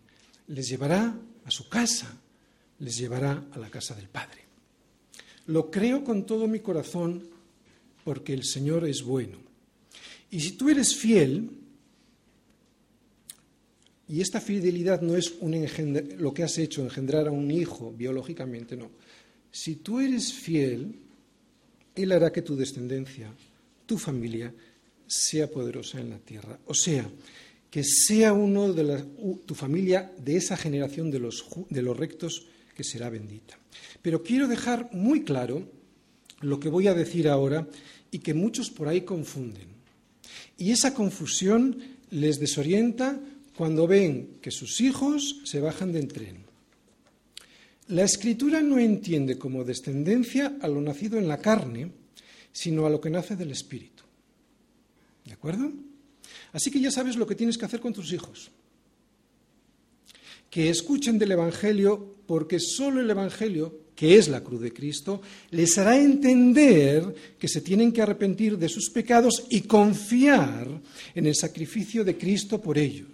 [0.53, 2.17] les llevará a su casa,
[2.79, 4.41] les llevará a la casa del Padre.
[5.47, 7.23] Lo creo con todo mi corazón
[8.03, 9.37] porque el Señor es bueno.
[10.29, 11.49] Y si tú eres fiel,
[14.07, 15.67] y esta fidelidad no es un
[16.17, 18.91] lo que has hecho, engendrar a un hijo biológicamente, no.
[19.51, 20.95] Si tú eres fiel,
[21.95, 23.33] Él hará que tu descendencia,
[23.85, 24.53] tu familia,
[25.07, 26.59] sea poderosa en la tierra.
[26.65, 27.09] O sea,
[27.71, 29.01] que sea uno de
[29.45, 33.57] tu familia de esa generación de los, de los rectos que será bendita.
[34.01, 35.71] Pero quiero dejar muy claro
[36.41, 37.65] lo que voy a decir ahora
[38.11, 39.69] y que muchos por ahí confunden.
[40.57, 41.77] Y esa confusión
[42.11, 43.17] les desorienta
[43.55, 46.43] cuando ven que sus hijos se bajan del tren.
[47.87, 51.91] La escritura no entiende como descendencia a lo nacido en la carne,
[52.51, 54.03] sino a lo que nace del espíritu.
[55.25, 55.71] ¿De acuerdo?
[56.53, 58.51] Así que ya sabes lo que tienes que hacer con tus hijos.
[60.49, 65.77] Que escuchen del Evangelio porque solo el Evangelio que es la cruz de Cristo, les
[65.77, 70.81] hará entender que se tienen que arrepentir de sus pecados y confiar
[71.13, 73.11] en el sacrificio de Cristo por ellos.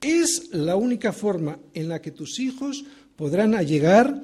[0.00, 4.20] Es la única forma en la que tus hijos podrán llegar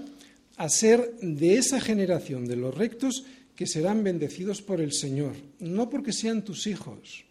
[0.56, 5.88] a ser de esa generación de los rectos que serán bendecidos por el Señor, no
[5.88, 7.24] porque sean tus hijos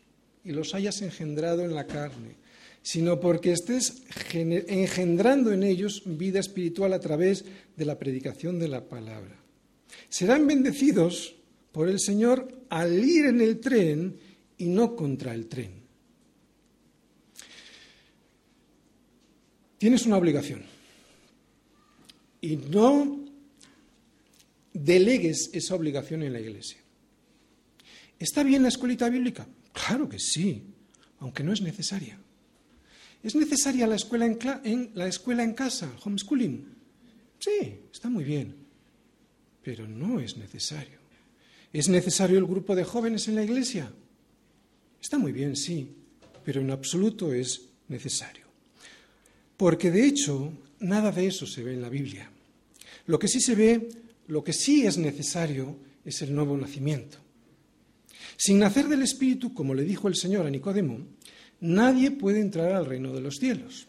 [0.43, 2.35] y los hayas engendrado en la carne,
[2.81, 4.03] sino porque estés
[4.33, 9.37] engendrando en ellos vida espiritual a través de la predicación de la palabra.
[10.09, 11.35] Serán bendecidos
[11.71, 14.17] por el Señor al ir en el tren
[14.57, 15.81] y no contra el tren.
[19.77, 20.63] Tienes una obligación
[22.41, 23.19] y no
[24.73, 26.79] delegues esa obligación en la iglesia.
[28.19, 29.47] ¿Está bien la escuelita bíblica?
[29.73, 30.63] Claro que sí,
[31.19, 32.19] aunque no es necesaria.
[33.23, 36.67] ¿Es necesaria la escuela en, la escuela en casa, homeschooling?
[37.39, 38.55] Sí, está muy bien,
[39.63, 40.99] pero no es necesario.
[41.71, 43.91] ¿Es necesario el grupo de jóvenes en la iglesia?
[45.01, 45.89] Está muy bien, sí,
[46.45, 48.45] pero en absoluto es necesario.
[49.57, 52.29] Porque de hecho, nada de eso se ve en la Biblia.
[53.07, 53.89] Lo que sí se ve,
[54.27, 57.22] lo que sí es necesario, es el nuevo nacimiento.
[58.37, 60.99] Sin nacer del Espíritu, como le dijo el Señor a Nicodemo,
[61.61, 63.87] nadie puede entrar al reino de los cielos.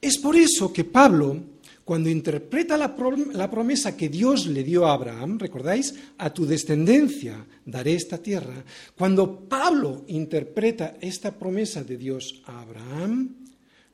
[0.00, 1.38] Es por eso que Pablo,
[1.84, 5.94] cuando interpreta la, promesa que Dios le dio a Abraham, ¿recordáis?
[6.18, 8.64] A tu descendencia daré esta tierra.
[8.96, 13.36] Cuando Pablo interpreta esta promesa de Dios a Abraham,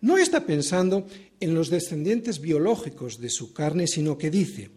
[0.00, 1.07] no está pensando
[1.40, 4.70] en los descendientes biológicos de su carne, sino que dice,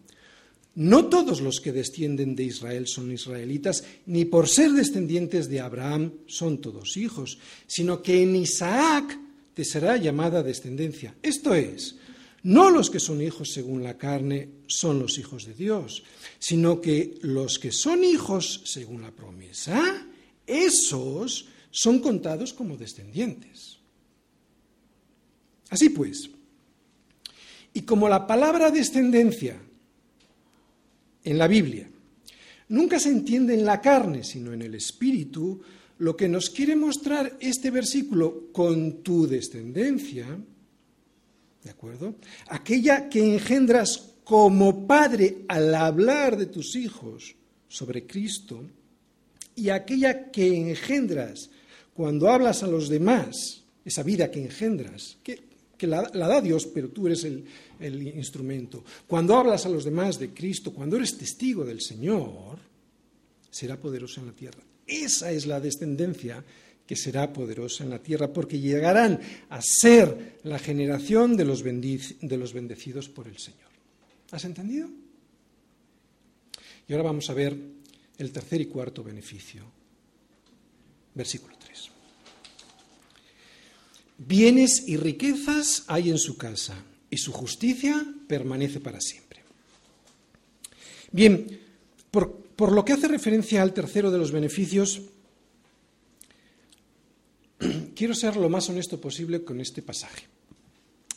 [0.76, 6.14] no todos los que descienden de Israel son israelitas, ni por ser descendientes de Abraham
[6.28, 9.20] son todos hijos, sino que en Isaac
[9.54, 11.16] te será llamada descendencia.
[11.22, 11.96] Esto es,
[12.44, 16.04] no los que son hijos según la carne son los hijos de Dios,
[16.38, 20.08] sino que los que son hijos según la promesa,
[20.48, 23.80] esos son contados como descendientes.
[25.70, 26.30] Así pues,
[27.74, 29.62] y como la palabra descendencia
[31.24, 31.90] en la Biblia.
[32.70, 35.62] Nunca se entiende en la carne, sino en el espíritu,
[36.00, 40.26] lo que nos quiere mostrar este versículo con tu descendencia,
[41.64, 42.16] ¿de acuerdo?
[42.48, 47.36] Aquella que engendras como padre al hablar de tus hijos
[47.68, 48.64] sobre Cristo
[49.56, 51.50] y aquella que engendras
[51.94, 55.49] cuando hablas a los demás, esa vida que engendras, que,
[55.88, 57.46] la da Dios, pero tú eres el,
[58.16, 58.84] instrumento.
[59.08, 62.60] Cuando hablas a los demás de Cristo, cuando eres testigo del Señor,
[63.50, 64.62] será poderoso en la tierra.
[64.86, 66.44] Esa es la descendencia
[66.86, 69.20] que será poderosa en la tierra, porque llegarán
[69.50, 73.70] a ser la generación de los, de los bendecidos por el Señor.
[74.32, 74.90] ¿Has entendido?
[76.88, 77.56] Y ahora vamos a ver
[78.18, 79.64] el tercer y cuarto beneficio.
[81.14, 81.59] Versículo 3.
[84.20, 86.76] Bienes y riquezas hay en su casa
[87.10, 89.42] y su justicia permanece para siempre.
[91.14, 91.48] Bien,
[92.12, 95.02] por, lo que hace referencia al tercero de los beneficios,
[97.96, 100.28] quiero ser lo más honesto posible con este pasaje.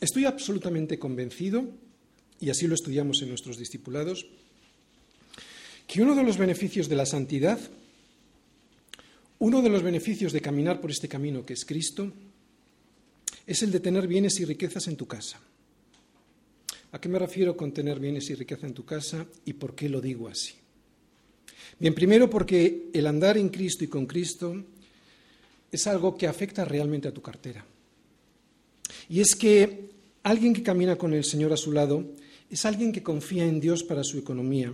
[0.01, 1.65] Estoy absolutamente convencido,
[2.39, 4.27] y así lo estudiamos en nuestros discipulados,
[5.89, 7.59] que uno de los beneficios de la santidad,
[9.41, 12.13] uno de los beneficios de caminar por este camino que es Cristo,
[13.47, 15.41] es el de tener bienes y riquezas en tu casa.
[16.93, 19.89] ¿A qué me refiero con tener bienes y riqueza en tu casa y por qué
[19.89, 20.55] lo digo así?
[21.79, 24.63] Bien, primero porque el andar en Cristo y con Cristo
[25.71, 27.65] es algo que afecta realmente a tu cartera.
[29.09, 29.91] Y es que
[30.23, 32.05] alguien que camina con el Señor a su lado
[32.51, 34.73] es alguien que confía en Dios para su economía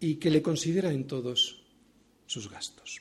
[0.00, 1.62] y que le considera en todos
[2.26, 3.00] sus gastos.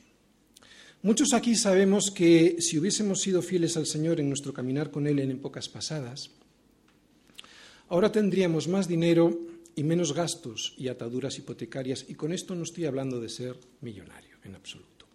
[1.07, 5.19] Muchos aquí sabemos que si hubiésemos sido fieles al Señor en nuestro caminar con Él
[5.19, 6.31] en épocas pasadas,
[7.87, 9.31] ahora tendríamos más dinero
[9.73, 14.35] y menos gastos y ataduras hipotecarias, y con esto no estoy hablando de ser millonario
[14.43, 15.05] en absoluto.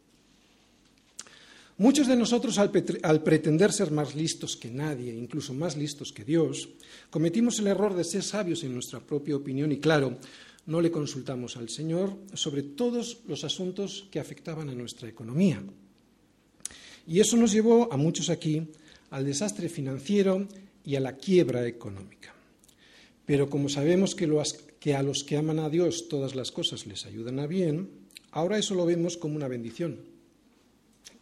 [1.77, 6.71] Muchos de nosotros, al, pretender ser más listos que nadie, incluso más listos que Dios,
[7.11, 10.17] cometimos el error de ser sabios en nuestra propia opinión y, claro,
[10.65, 15.63] no le consultamos al Señor sobre todos los asuntos que afectaban a nuestra economía.
[17.07, 18.69] Y eso nos llevó a muchos aquí
[19.11, 20.47] al desastre financiero
[20.85, 22.35] y a la quiebra económica.
[23.27, 24.25] Pero como sabemos que,
[24.95, 27.89] a los que aman a Dios todas las cosas les ayudan a bien,
[28.31, 30.01] ahora eso lo vemos como una bendición.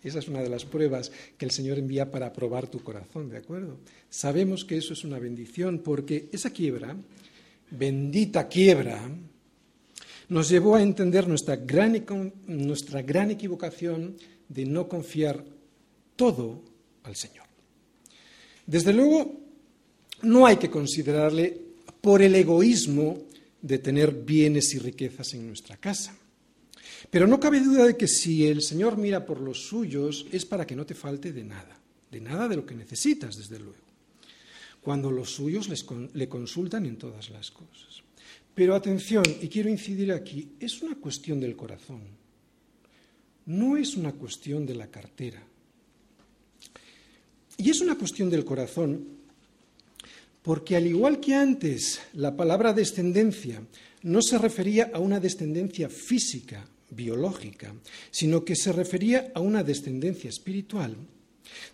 [0.02, 3.36] Esa es una de las pruebas que el Señor envía para probar tu corazón, ¿de
[3.36, 3.76] acuerdo?
[4.08, 6.96] Sabemos que eso es una bendición porque esa quiebra,
[7.70, 8.98] bendita quiebra,
[10.30, 12.02] nos llevó a entender nuestra gran,
[12.46, 14.16] nuestra gran equivocación
[14.48, 15.44] de no confiar
[16.20, 16.60] todo
[17.04, 17.46] al Señor.
[18.66, 19.40] Desde luego,
[20.20, 21.58] no hay que considerarle
[21.98, 23.22] por el egoísmo
[23.62, 26.14] de tener bienes y riquezas en nuestra casa.
[27.10, 30.66] Pero no cabe duda de que si el Señor mira por los suyos es para
[30.66, 33.88] que no te falte de nada, de nada de lo que necesitas, desde luego,
[34.82, 35.70] cuando los suyos
[36.12, 38.02] le consultan en todas las cosas.
[38.54, 42.02] Pero atención, y quiero incidir aquí, es una cuestión del corazón,
[43.46, 45.46] no es una cuestión de la cartera.
[47.56, 49.20] Y es una cuestión del corazón
[50.42, 53.62] porque al igual que antes la palabra descendencia
[54.02, 57.74] no se refería a una descendencia física, biológica,
[58.10, 60.96] sino que se refería a una descendencia espiritual,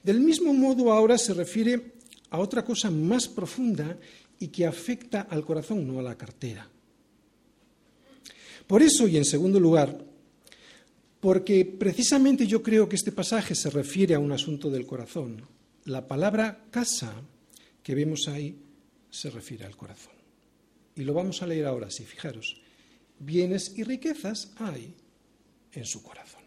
[0.02, 1.92] del mismo modo ahora se refiere
[2.30, 3.96] a otra cosa más profunda
[4.38, 6.68] y que afecta al corazón, no a la cartera.
[8.66, 10.04] Por eso, y en segundo lugar,
[11.20, 15.40] porque precisamente yo creo que este pasaje se refiere a un asunto del corazón,
[15.87, 17.14] la palabra casa
[17.82, 18.57] que vemos ahí
[19.11, 20.12] se refiere al corazón.
[20.95, 22.61] Y lo vamos a leer ahora, sí, fijaros.
[23.18, 24.95] Bienes y riquezas hay
[25.72, 26.43] en su corazón.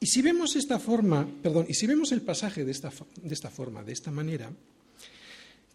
[0.00, 2.90] Y si vemos esta forma, perdón, y si vemos el pasaje de esta,
[3.22, 4.50] de esta forma, de esta manera,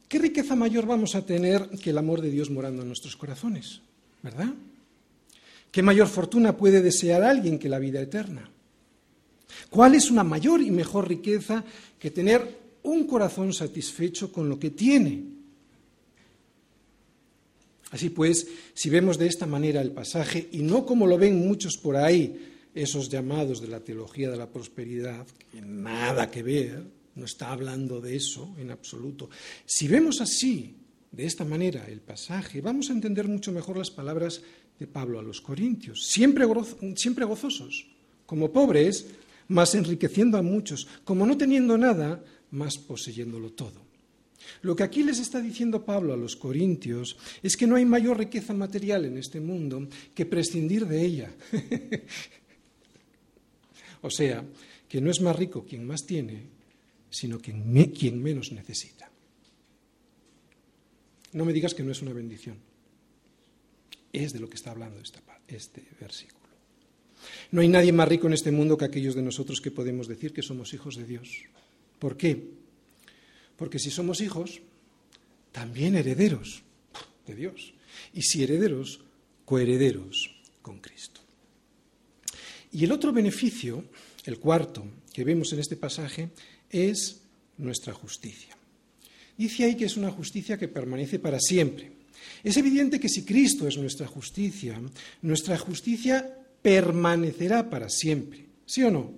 [0.07, 3.81] ¿qué riqueza mayor vamos a tener que el amor de Dios morando en nuestros corazones?
[4.21, 4.53] ¿Verdad?
[5.71, 8.49] ¿Qué mayor fortuna puede desear alguien que la vida eterna?
[9.69, 11.63] ¿Cuál es una mayor y mejor riqueza
[11.97, 15.23] que tener un corazón satisfecho con lo que tiene?
[17.91, 21.77] Así pues, si vemos de esta manera el pasaje, y no como lo ven muchos
[21.77, 26.83] por ahí, esos llamados de la teología de la prosperidad, que nada que ver,
[27.15, 29.29] no está hablando de eso en absoluto.
[29.65, 30.75] Si vemos así,
[31.11, 34.41] de esta manera, el pasaje, vamos a entender mucho mejor las palabras
[34.79, 36.45] de Pablo a los Corintios, siempre,
[36.95, 37.87] siempre gozosos,
[38.25, 39.07] como pobres,
[39.49, 43.89] más enriqueciendo a muchos, como no teniendo nada, más poseyéndolo todo.
[44.61, 48.17] Lo que aquí les está diciendo Pablo a los Corintios es que no hay mayor
[48.17, 51.31] riqueza material en este mundo que prescindir de ella.
[54.01, 54.45] o sea,
[54.87, 56.47] que no es más rico quien más tiene,
[57.09, 59.11] sino quien, quien menos necesita.
[61.33, 62.57] No me digas que no es una bendición.
[64.11, 64.99] Es de lo que está hablando
[65.47, 66.38] este versículo.
[67.51, 70.33] No hay nadie más rico en este mundo que aquellos de nosotros que podemos decir
[70.33, 71.29] que somos hijos de Dios.
[71.99, 72.43] ¿Por qué?
[73.55, 74.61] Porque si somos hijos,
[75.51, 76.63] también herederos
[77.27, 77.73] de Dios.
[78.13, 79.01] Y si herederos,
[79.45, 81.21] coherederos con Cristo.
[82.71, 83.83] Y el otro beneficio,
[84.25, 86.29] el cuarto, que vemos en este pasaje,
[86.69, 87.21] es
[87.57, 88.55] nuestra justicia.
[89.37, 91.91] Dice ahí que es una justicia que permanece para siempre.
[92.43, 94.79] Es evidente que si Cristo es nuestra justicia,
[95.21, 98.45] nuestra justicia permanecerá para siempre.
[98.65, 99.11] ¿Sí o no?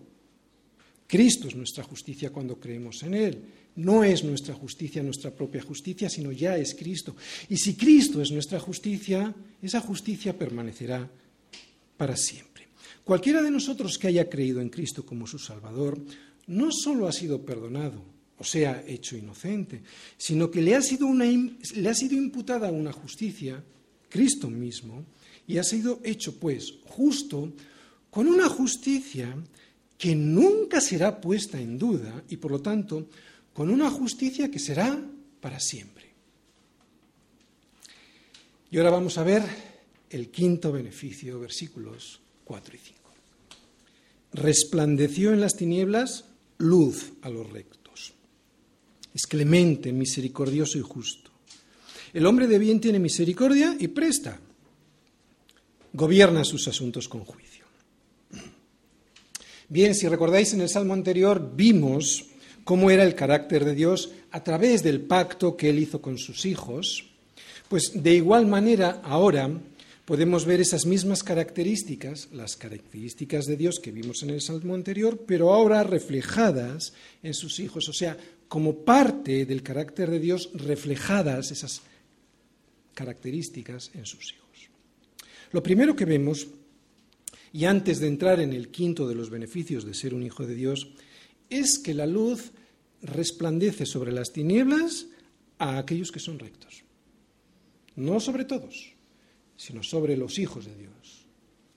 [1.08, 3.44] Cristo es nuestra justicia cuando creemos en Él.
[3.76, 7.16] No es nuestra justicia nuestra propia justicia, sino ya es Cristo.
[7.50, 11.10] Y si Cristo es nuestra justicia, esa justicia permanecerá
[11.98, 12.68] para siempre.
[13.04, 16.00] Cualquiera de nosotros que haya creído en Cristo como su Salvador,
[16.48, 18.04] no solo ha sido perdonado,
[18.38, 19.82] o sea, hecho inocente,
[20.18, 23.64] sino que le ha sido, le ha sido imputada una justicia,
[24.10, 25.06] Cristo mismo,
[25.48, 27.52] y ha sido hecho, pues, justo
[28.10, 29.36] con una justicia
[29.98, 33.08] que nunca será puesta en duda y, por lo tanto,
[33.54, 35.00] con una justicia que será
[35.40, 36.10] para siempre.
[38.72, 39.44] Y ahora vamos a ver
[40.10, 43.00] el quinto beneficio, versículos 4 y 5.
[44.34, 46.26] Resplandeció en las tinieblas
[46.58, 48.14] luz a los rectos.
[49.14, 51.32] Es clemente, misericordioso y justo.
[52.14, 54.40] El hombre de bien tiene misericordia y presta.
[55.94, 57.66] Gobierna sus asuntos con juicio.
[59.68, 62.26] Bien, si recordáis en el salmo anterior vimos
[62.64, 66.46] cómo era el carácter de Dios a través del pacto que él hizo con sus
[66.46, 67.06] hijos,
[67.70, 69.50] pues de igual manera ahora
[70.06, 75.24] podemos ver esas mismas características, las características de Dios que vimos en el salmo anterior,
[75.26, 78.18] pero ahora reflejadas en sus hijos, o sea,
[78.50, 81.82] como parte del carácter de Dios, reflejadas esas
[82.94, 84.41] características en sus hijos.
[85.52, 86.48] Lo primero que vemos,
[87.52, 90.56] y antes de entrar en el quinto de los beneficios de ser un hijo de
[90.56, 90.94] Dios,
[91.50, 92.52] es que la luz
[93.02, 95.08] resplandece sobre las tinieblas
[95.58, 96.84] a aquellos que son rectos.
[97.96, 98.94] No sobre todos,
[99.58, 101.28] sino sobre los hijos de Dios,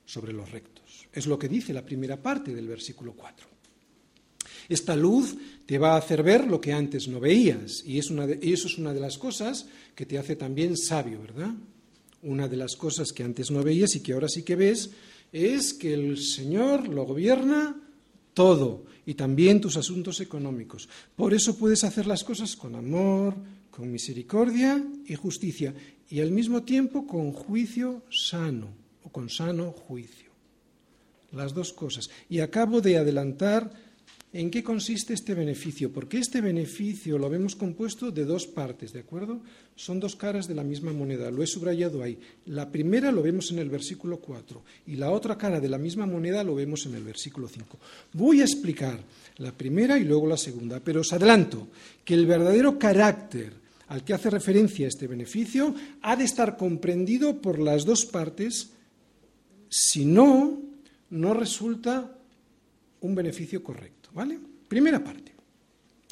[0.05, 1.09] sobre los rectos.
[1.12, 3.49] Es lo que dice la primera parte del versículo 4.
[4.68, 8.68] Esta luz te va a hacer ver lo que antes no veías, y, y eso
[8.68, 11.53] es una de las cosas que te hace también sabio, ¿verdad?
[12.25, 14.91] Una de las cosas que antes no veías y que ahora sí que ves
[15.31, 17.77] es que el Señor lo gobierna
[18.33, 20.89] todo y también tus asuntos económicos.
[21.16, 23.35] Por eso puedes hacer las cosas con amor,
[23.70, 25.75] con misericordia y justicia
[26.09, 28.68] y al mismo tiempo con juicio sano
[29.03, 30.33] o con sano juicio.
[31.33, 32.09] Las dos cosas.
[32.31, 33.70] Y acabo de adelantar
[34.35, 35.93] ¿En qué consiste este beneficio?
[35.93, 39.39] Porque este beneficio lo vemos compuesto de dos partes, ¿de acuerdo?
[39.76, 42.18] Son dos caras de la misma moneda, lo he subrayado ahí.
[42.47, 46.05] La primera lo vemos en el versículo 4 y la otra cara de la misma
[46.05, 47.78] moneda lo vemos en el versículo 5.
[48.14, 48.99] Voy a explicar
[49.37, 51.68] la primera y luego la segunda, pero os adelanto
[52.05, 53.53] que el verdadero carácter
[53.87, 58.72] al que hace referencia este beneficio ha de estar comprendido por las dos partes,
[59.68, 60.61] si no,
[61.11, 62.18] no resulta
[63.05, 64.11] un beneficio correcto.
[64.13, 64.39] ¿Vale?
[64.69, 65.33] Primera parte.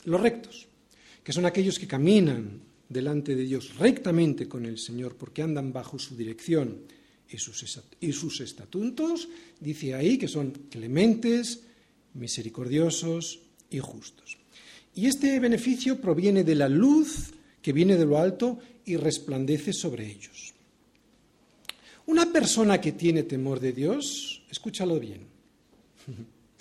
[0.05, 0.69] Los rectos,
[1.23, 5.99] que son aquellos que caminan delante de Dios rectamente con el Señor porque andan bajo
[5.99, 6.83] su dirección
[7.29, 7.65] y sus,
[8.01, 9.29] y sus estatutos,
[9.59, 11.63] dice ahí que son clementes,
[12.15, 13.41] misericordiosos
[13.71, 14.37] y justos.
[14.95, 17.33] Y este beneficio proviene de la luz
[17.63, 20.53] que viene de lo alto y resplandece sobre ellos.
[22.05, 25.23] Una persona que tiene temor de Dios, escúchalo bien,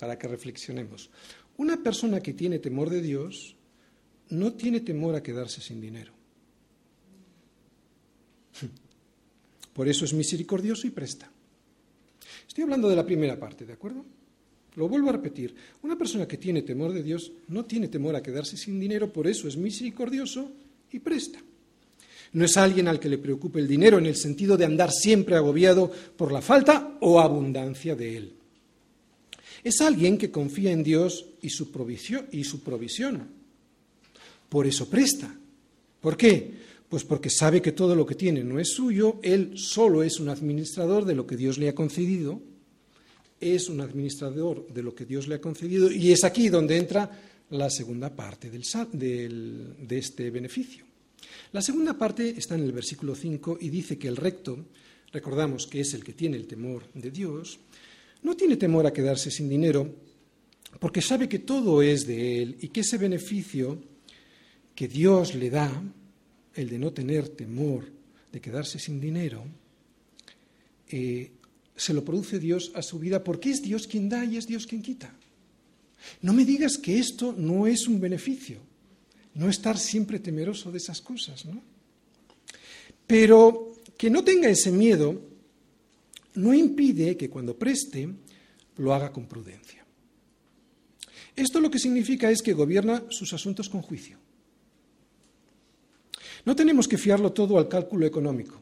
[0.02, 1.10] para que reflexionemos.
[1.58, 3.54] Una persona que tiene temor de Dios
[4.30, 6.10] no tiene temor a quedarse sin dinero.
[9.72, 11.30] Por eso es misericordioso y presta.
[12.48, 14.04] Estoy hablando de la primera parte, ¿de acuerdo?
[14.74, 15.54] Lo vuelvo a repetir.
[15.82, 19.28] Una persona que tiene temor de Dios no tiene temor a quedarse sin dinero, por
[19.28, 20.50] eso es misericordioso
[20.90, 21.38] y presta.
[22.32, 25.36] No es alguien al que le preocupe el dinero en el sentido de andar siempre
[25.36, 28.41] agobiado por la falta o abundancia de él.
[29.62, 32.26] Es alguien que confía en Dios y su provisión.
[32.32, 33.28] Y su provisión.
[34.48, 35.34] Por eso presta.
[36.00, 36.52] ¿Por qué?
[36.88, 40.28] Pues porque sabe que todo lo que tiene no es suyo, él solo es un
[40.28, 42.42] administrador de lo que Dios le ha concedido,
[43.40, 47.10] es un administrador de lo que Dios le ha concedido, y es aquí donde entra
[47.50, 50.84] la segunda parte de este beneficio.
[51.52, 54.58] La segunda parte está en el versículo 5 y dice que el recto,
[55.12, 57.58] recordamos que es el que tiene el temor de Dios,
[58.22, 59.94] no tiene temor a quedarse sin dinero
[60.78, 63.78] porque sabe que todo es de Él y que ese beneficio
[64.74, 65.70] que Dios le da,
[66.54, 67.84] el de no tener temor
[68.32, 69.44] de quedarse sin dinero,
[70.88, 71.30] eh,
[71.76, 74.66] se lo produce Dios a su vida porque es Dios quien da y es Dios
[74.66, 75.14] quien quita.
[76.20, 78.58] No me digas que esto no es un beneficio,
[79.34, 81.62] no estar siempre temeroso de esas cosas, ¿no?
[83.06, 85.31] Pero que no tenga ese miedo
[86.34, 88.08] no impide que cuando preste
[88.76, 89.84] lo haga con prudencia.
[91.34, 94.18] Esto lo que significa es que gobierna sus asuntos con juicio.
[96.44, 98.60] No tenemos que fiarlo todo al cálculo económico,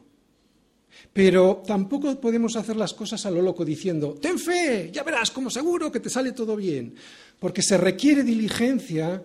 [1.11, 5.49] pero tampoco podemos hacer las cosas a lo loco diciendo, ten fe, ya verás como
[5.49, 6.93] seguro que te sale todo bien,
[7.39, 9.23] porque se requiere diligencia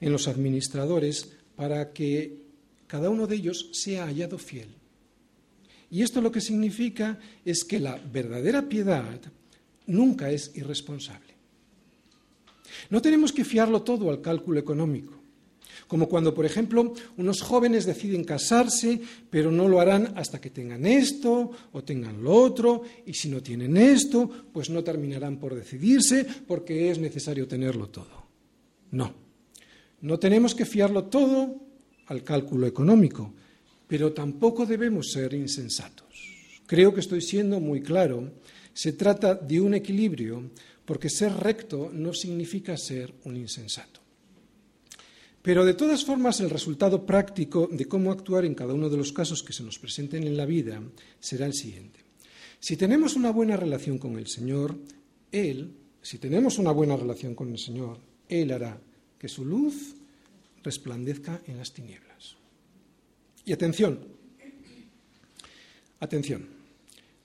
[0.00, 2.42] en los administradores para que
[2.86, 4.79] cada uno de ellos sea hallado fiel.
[5.90, 9.20] Y esto lo que significa es que la verdadera piedad
[9.86, 11.34] nunca es irresponsable.
[12.88, 15.20] No tenemos que fiarlo todo al cálculo económico,
[15.88, 20.86] como cuando, por ejemplo, unos jóvenes deciden casarse, pero no lo harán hasta que tengan
[20.86, 26.24] esto o tengan lo otro, y si no tienen esto, pues no terminarán por decidirse
[26.46, 28.26] porque es necesario tenerlo todo.
[28.92, 29.12] No.
[30.02, 31.56] No tenemos que fiarlo todo
[32.06, 33.34] al cálculo económico,
[33.90, 36.06] pero tampoco debemos ser insensatos.
[36.64, 38.30] Creo que estoy siendo muy claro.
[38.72, 40.52] Se trata de un equilibrio,
[40.84, 43.98] porque ser recto no significa ser un insensato.
[45.42, 49.12] Pero de todas formas, el resultado práctico de cómo actuar en cada uno de los
[49.12, 50.80] casos que se nos presenten en la vida
[51.18, 51.98] será el siguiente.
[52.60, 54.78] Si tenemos una buena relación con el Señor,
[55.32, 58.80] Él, si tenemos una buena relación con el Señor, Él hará
[59.18, 59.96] que su luz
[60.62, 62.09] resplandezca en las tinieblas.
[63.50, 63.98] Y atención,
[65.98, 66.46] atención,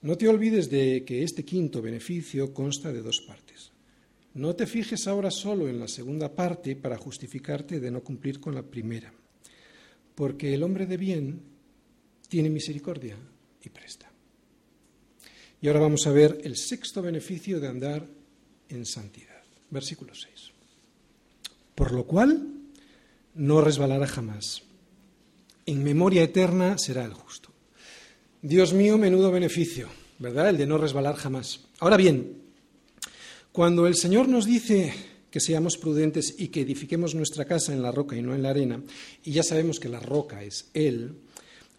[0.02, 3.70] no te olvides de que este quinto beneficio consta de dos partes.
[4.34, 8.56] No te fijes ahora solo en la segunda parte para justificarte de no cumplir con
[8.56, 9.14] la primera,
[10.16, 11.42] porque el hombre de bien
[12.28, 13.16] tiene misericordia
[13.62, 14.10] y presta.
[15.60, 18.04] Y ahora vamos a ver el sexto beneficio de andar
[18.68, 19.44] en santidad.
[19.70, 20.50] Versículo 6.
[21.76, 22.48] Por lo cual
[23.36, 24.65] no resbalará jamás.
[25.66, 27.50] En memoria eterna será el justo.
[28.40, 29.88] Dios mío, menudo beneficio,
[30.20, 30.50] ¿verdad?
[30.50, 31.66] El de no resbalar jamás.
[31.80, 32.42] Ahora bien,
[33.50, 34.94] cuando el Señor nos dice
[35.30, 38.50] que seamos prudentes y que edifiquemos nuestra casa en la roca y no en la
[38.50, 38.80] arena,
[39.24, 41.16] y ya sabemos que la roca es Él,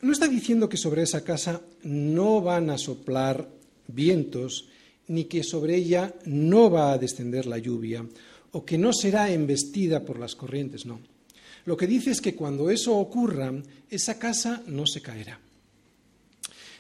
[0.02, 3.50] no está diciendo que sobre esa casa no van a soplar
[3.88, 4.68] vientos,
[5.08, 8.06] ni que sobre ella no va a descender la lluvia,
[8.52, 11.00] o que no será embestida por las corrientes, no.
[11.68, 13.52] Lo que dice es que cuando eso ocurra,
[13.90, 15.38] esa casa no se caerá.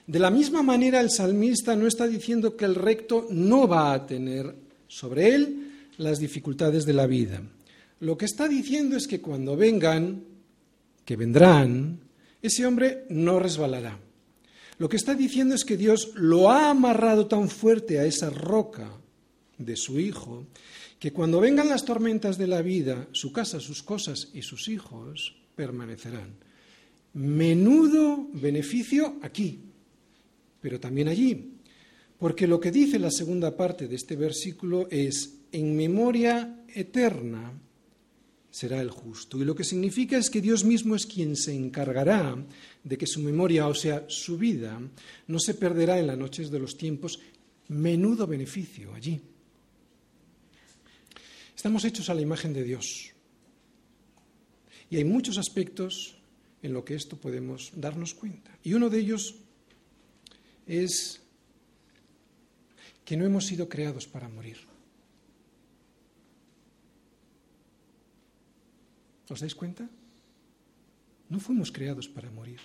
[0.08, 4.08] De la misma manera, el salmista no está diciendo que el recto no va a
[4.08, 4.56] tener
[4.88, 7.42] sobre él las dificultades de la vida.
[8.00, 10.24] Lo que está diciendo es que cuando vengan,
[11.04, 12.00] que vendrán,
[12.42, 14.00] ese hombre no resbalará.
[14.78, 18.90] Lo que está diciendo es que Dios lo ha amarrado tan fuerte a esa roca
[19.58, 20.46] de su Hijo
[21.00, 25.36] que cuando vengan las tormentas de la vida, su casa, sus cosas y sus hijos
[25.56, 26.36] permanecerán.
[27.14, 29.60] Menudo beneficio aquí,
[30.62, 31.54] pero también allí,
[32.18, 37.54] porque lo que dice la segunda parte de este versículo es, en memoria eterna
[38.50, 39.40] será el justo.
[39.40, 42.36] Y lo que significa es que Dios mismo es quien se encargará
[42.84, 44.82] de que su memoria, o sea, su vida,
[45.28, 47.20] no se perderá en las noches de los tiempos.
[47.68, 49.22] Menudo beneficio allí.
[51.58, 53.14] Estamos hechos a la imagen de Dios.
[54.92, 56.16] Y hay muchos aspectos
[56.62, 58.56] en lo que esto podemos darnos cuenta.
[58.64, 59.34] Y uno de ellos
[60.68, 61.20] es
[63.04, 64.58] que no hemos sido creados para morir.
[69.28, 69.90] ¿Os dais cuenta?
[71.28, 72.60] No fuimos creados para morir.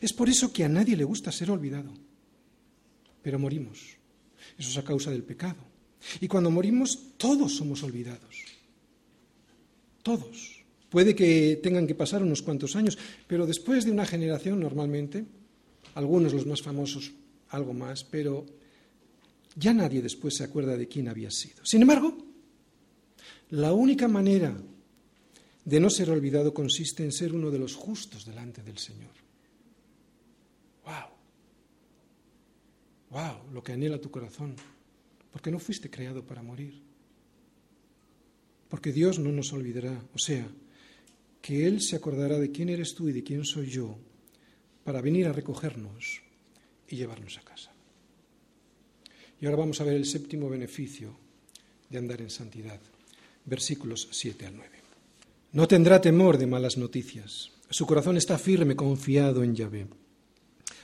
[0.00, 1.92] Es por eso que a nadie le gusta ser olvidado.
[3.22, 3.98] Pero morimos.
[4.56, 5.67] Eso es a causa del pecado.
[6.20, 8.44] Y cuando morimos, todos somos olvidados.
[10.02, 10.64] Todos.
[10.90, 12.96] Puede que tengan que pasar unos cuantos años,
[13.26, 15.26] pero después de una generación normalmente,
[15.94, 17.12] algunos los más famosos,
[17.50, 18.46] algo más, pero
[19.54, 21.64] ya nadie después se acuerda de quién había sido.
[21.64, 22.16] Sin embargo,
[23.50, 24.56] la única manera
[25.64, 29.12] de no ser olvidado consiste en ser uno de los justos delante del Señor.
[30.84, 31.10] ¡Wow!
[33.10, 33.52] ¡Wow!
[33.52, 34.54] Lo que anhela tu corazón
[35.32, 36.80] porque no fuiste creado para morir.
[38.68, 40.46] Porque Dios no nos olvidará, o sea,
[41.40, 43.96] que Él se acordará de quién eres tú y de quién soy yo
[44.84, 46.22] para venir a recogernos
[46.88, 47.72] y llevarnos a casa.
[49.40, 51.16] Y ahora vamos a ver el séptimo beneficio
[51.88, 52.80] de andar en santidad,
[53.44, 54.70] versículos 7 al 9.
[55.52, 57.52] No tendrá temor de malas noticias.
[57.70, 59.86] Su corazón está firme, confiado en Yahvé.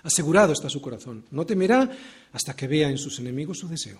[0.02, 1.24] Asegurado está su corazón.
[1.30, 1.90] No temerá
[2.32, 3.98] hasta que vea en sus enemigos su deseo.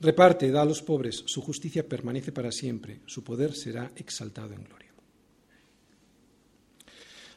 [0.00, 4.62] Reparte, da a los pobres, su justicia permanece para siempre, su poder será exaltado en
[4.62, 4.92] gloria.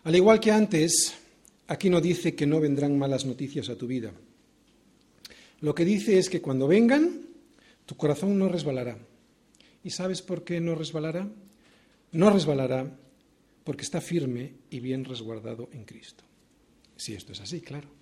[0.03, 1.13] Al igual que antes,
[1.67, 4.13] aquí no dice que no vendrán malas noticias a tu vida.
[5.61, 7.21] Lo que dice es que cuando vengan,
[7.85, 8.97] tu corazón no resbalará.
[9.83, 11.27] ¿Y sabes por qué no resbalará?
[12.11, 12.95] No resbalará
[13.63, 16.23] porque está firme y bien resguardado en Cristo.
[16.95, 18.00] Si esto es así, claro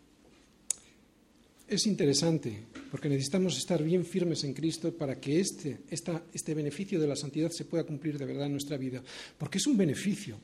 [1.69, 7.07] es interesante, porque necesitamos estar bien firmes en Cristo para que este, este beneficio de
[7.07, 9.03] la santidad se pueda cumplir de verdad en nuestra vida,
[9.37, 10.37] porque es un beneficio.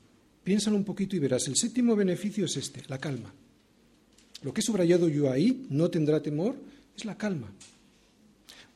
[0.43, 1.47] Piénsalo un poquito y verás.
[1.47, 3.33] El séptimo beneficio es este, la calma.
[4.43, 6.55] Lo que he subrayado yo ahí, no tendrá temor,
[6.95, 7.51] es la calma.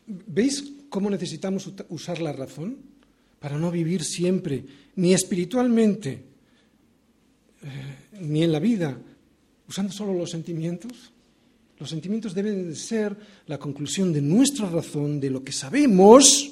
[0.08, 2.78] ¿Veis cómo necesitamos usar la razón
[3.40, 4.64] para no vivir siempre,
[4.96, 6.24] ni espiritualmente,
[7.62, 9.00] eh, ni en la vida,
[9.68, 11.12] usando solo los sentimientos?
[11.80, 13.16] Los sentimientos deben de ser
[13.48, 16.52] la conclusión de nuestra razón, de lo que sabemos,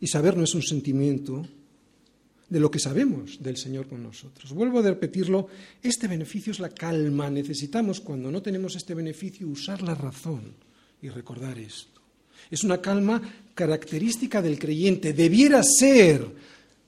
[0.00, 1.46] y saber no es un sentimiento,
[2.48, 4.52] de lo que sabemos del Señor con nosotros.
[4.52, 5.48] Vuelvo a repetirlo,
[5.82, 7.28] este beneficio es la calma.
[7.30, 10.54] Necesitamos, cuando no tenemos este beneficio, usar la razón
[11.02, 12.00] y recordar esto.
[12.50, 13.20] Es una calma
[13.54, 16.24] característica del creyente, debiera ser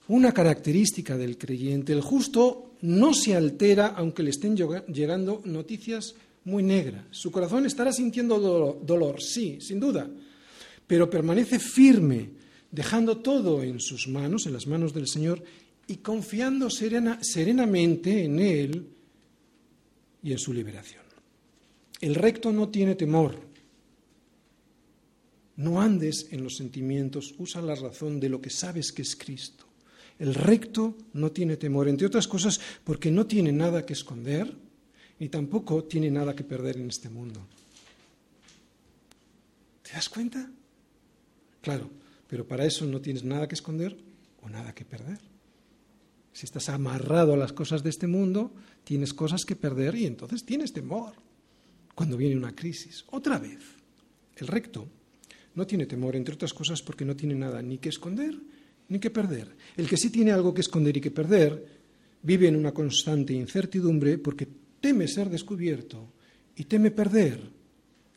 [0.08, 1.92] una característica del creyente.
[1.92, 6.14] El justo no se altera aunque le estén llegando noticias
[6.46, 7.04] muy negras.
[7.10, 10.08] Su corazón estará sintiendo dolor, sí, sin duda,
[10.86, 12.30] pero permanece firme,
[12.70, 15.42] dejando todo en sus manos, en las manos del Señor,
[15.88, 18.86] y confiando serenamente en Él
[20.22, 21.02] y en su liberación.
[22.00, 23.40] El recto no tiene temor.
[25.56, 29.64] No andes en los sentimientos, usa la razón de lo que sabes que es Cristo.
[30.18, 34.65] El recto no tiene temor, entre otras cosas, porque no tiene nada que esconder
[35.18, 37.40] ni tampoco tiene nada que perder en este mundo.
[39.82, 40.50] ¿Te das cuenta?
[41.60, 41.90] Claro,
[42.28, 43.96] pero para eso no tienes nada que esconder
[44.42, 45.18] o nada que perder.
[46.32, 48.52] Si estás amarrado a las cosas de este mundo,
[48.84, 51.14] tienes cosas que perder y entonces tienes temor
[51.94, 53.04] cuando viene una crisis.
[53.10, 53.60] Otra vez,
[54.36, 54.86] el recto
[55.54, 58.38] no tiene temor, entre otras cosas, porque no tiene nada ni que esconder
[58.88, 59.56] ni que perder.
[59.76, 61.66] El que sí tiene algo que esconder y que perder
[62.22, 64.46] vive en una constante incertidumbre porque
[64.86, 66.12] teme ser descubierto
[66.54, 67.42] y teme perder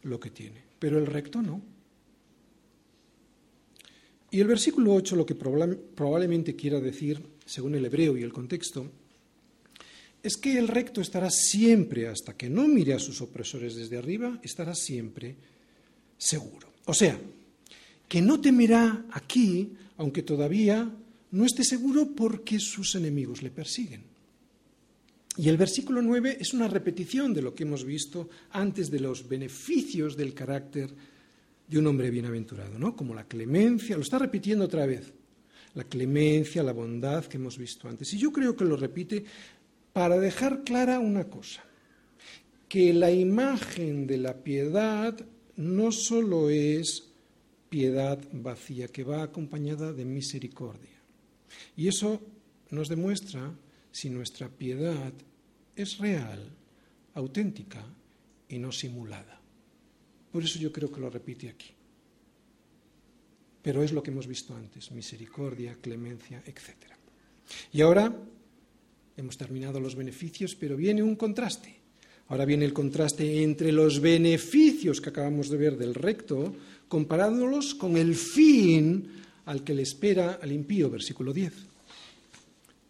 [0.04, 0.62] lo que tiene.
[0.78, 1.60] Pero el recto no.
[4.30, 8.86] Y el versículo 8 lo que probablemente quiera decir, según el hebreo y el contexto,
[10.22, 14.40] es que el recto estará siempre, hasta que no mire a sus opresores desde arriba,
[14.44, 15.38] estará siempre
[16.20, 16.72] seguro.
[16.86, 17.20] O sea,
[18.08, 20.88] que no temerá aquí aunque todavía
[21.32, 24.19] no esté seguro porque sus enemigos le persiguen.
[25.40, 29.26] Y el versículo 9 es una repetición de lo que hemos visto antes de los
[29.26, 30.94] beneficios del carácter
[31.66, 32.94] de un hombre bienaventurado, ¿no?
[32.94, 35.14] Como la clemencia, lo está repitiendo otra vez.
[35.76, 38.14] La clemencia, la bondad que hemos visto antes.
[38.14, 39.24] Y yo creo que lo repite
[39.94, 41.64] para dejar clara una cosa,
[42.68, 45.18] que la imagen de la piedad
[45.56, 47.14] no solo es
[47.70, 51.00] piedad vacía, que va acompañada de misericordia.
[51.78, 52.22] Y eso
[52.72, 53.56] nos demuestra
[53.90, 55.14] si nuestra piedad
[55.82, 56.40] es real,
[57.14, 57.84] auténtica
[58.48, 59.40] y no simulada.
[60.32, 61.72] Por eso yo creo que lo repite aquí.
[63.62, 66.76] Pero es lo que hemos visto antes, misericordia, clemencia, etc.
[67.74, 68.14] Y ahora
[69.18, 71.76] hemos terminado los beneficios, pero viene un contraste.
[72.30, 76.56] Ahora viene el contraste entre los beneficios que acabamos de ver del recto
[76.88, 79.08] comparándolos con el fin
[79.46, 81.54] al que le espera al impío, versículo 10.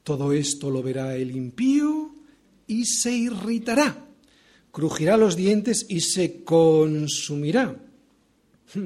[0.04, 2.09] Todo esto lo verá el impío
[2.70, 4.08] y se irritará,
[4.72, 7.76] crujirá los dientes y se consumirá.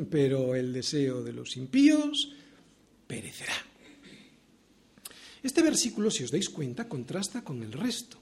[0.10, 2.32] Pero el deseo de los impíos
[3.06, 3.54] perecerá.
[5.44, 8.18] Este versículo, si os dais cuenta, contrasta con el resto.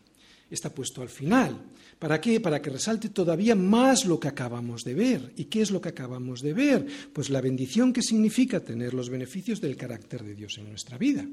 [0.49, 2.39] Está puesto al final ¿Para qué?
[2.39, 5.33] Para que resalte todavía más lo que acabamos de ver.
[5.37, 6.87] ¿Y qué es lo que acabamos de ver?
[7.13, 11.27] Pues la bendición que significa tener los beneficios del carácter de Dios en nuestra vida.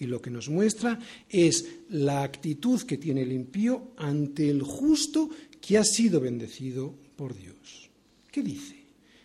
[0.00, 5.28] Y lo que nos muestra es la actitud que tiene el impío ante el justo
[5.60, 7.90] que ha sido bendecido por Dios.
[8.30, 8.76] ¿Qué dice?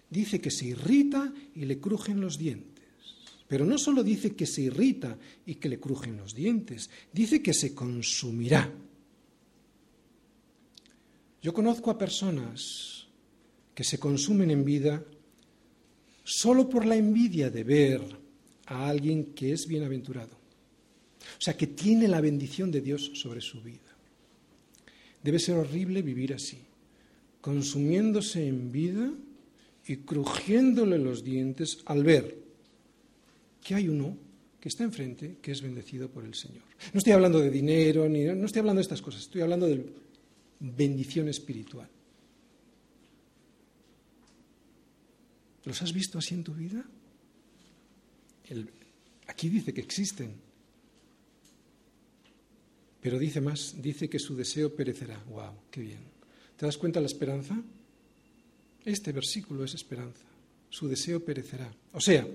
[0.09, 2.84] Dice que se irrita y le crujen los dientes.
[3.47, 7.53] Pero no solo dice que se irrita y que le crujen los dientes, dice que
[7.53, 8.71] se consumirá.
[11.41, 13.07] Yo conozco a personas
[13.76, 15.03] que se consumen en vida
[16.24, 18.01] solo por la envidia de ver
[18.67, 20.42] a alguien que es bienaventurado.
[21.38, 23.80] O sea, que tiene la bendición de Dios sobre su vida.
[25.24, 26.59] Debe ser horrible vivir así,
[27.41, 29.11] consumiéndose en vida
[29.88, 32.38] y crujiéndole los dientes al ver
[33.63, 34.17] que hay uno
[34.59, 36.63] que está enfrente que es bendecido por el Señor.
[36.93, 39.93] No estoy hablando de dinero, ni, no estoy hablando de estas cosas, estoy hablando del
[40.59, 41.89] bendición espiritual.
[45.65, 46.86] ¿Los has visto así en tu vida?
[49.26, 50.36] aquí dice que existen,
[53.04, 55.22] pero dice más, dice que su deseo perecerá.
[55.30, 55.56] ¡Wow!
[55.70, 55.99] ¡Qué bien!
[56.56, 57.62] ¿Te das cuenta de la esperanza?
[58.86, 60.24] Este versículo es esperanza.
[60.70, 61.70] Su deseo perecerá.
[61.91, 62.26] O sea,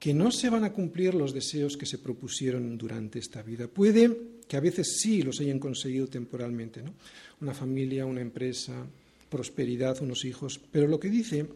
[0.00, 3.68] que no se van a cumplir los deseos que se propusieron durante esta vida.
[3.68, 6.92] Puede que a veces sí los hayan conseguido temporalmente, ¿no?
[7.40, 8.84] Una familia, una empresa,
[9.28, 11.46] prosperidad, unos hijos, pero lo que dice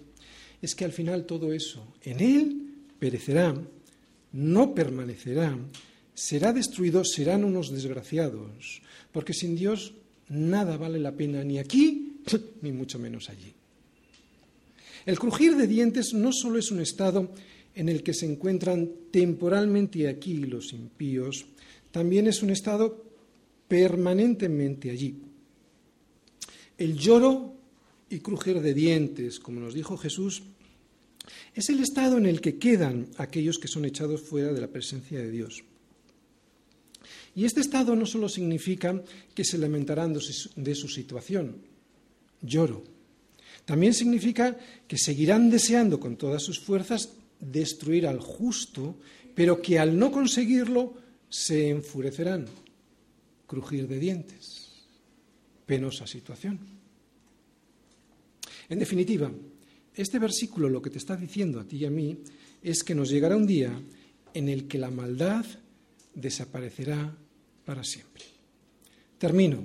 [0.62, 3.52] es que al final todo eso en él perecerá,
[4.30, 5.58] no permanecerá,
[6.14, 9.94] será destruido, serán unos desgraciados, porque sin Dios
[10.28, 12.20] nada vale la pena ni aquí
[12.62, 13.52] ni mucho menos allí.
[15.06, 17.30] El crujir de dientes no solo es un estado
[17.74, 21.46] en el que se encuentran temporalmente aquí los impíos,
[21.90, 23.04] también es un estado
[23.68, 25.16] permanentemente allí.
[26.78, 27.54] El lloro
[28.08, 30.42] y crujir de dientes, como nos dijo Jesús,
[31.54, 35.18] es el estado en el que quedan aquellos que son echados fuera de la presencia
[35.18, 35.64] de Dios.
[37.34, 39.02] Y este estado no solo significa
[39.34, 41.56] que se lamentarán de su situación,
[42.40, 42.84] lloro,
[43.64, 44.56] también significa
[44.86, 47.10] que seguirán deseando con todas sus fuerzas
[47.40, 48.96] destruir al justo,
[49.34, 50.94] pero que al no conseguirlo
[51.28, 52.46] se enfurecerán,
[53.46, 54.70] crujir de dientes.
[55.66, 56.58] Penosa situación.
[58.68, 59.30] En definitiva,
[59.94, 62.18] este versículo lo que te está diciendo a ti y a mí
[62.62, 63.72] es que nos llegará un día
[64.34, 65.44] en el que la maldad
[66.14, 67.16] desaparecerá
[67.64, 68.24] para siempre.
[69.18, 69.64] Termino,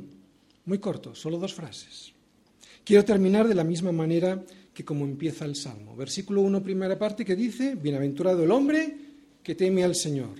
[0.66, 2.14] muy corto, solo dos frases.
[2.84, 4.44] Quiero terminar de la misma manera
[4.74, 5.96] que como empieza el Salmo.
[5.96, 8.96] Versículo 1, primera parte, que dice, Bienaventurado el hombre
[9.44, 10.38] que teme al Señor.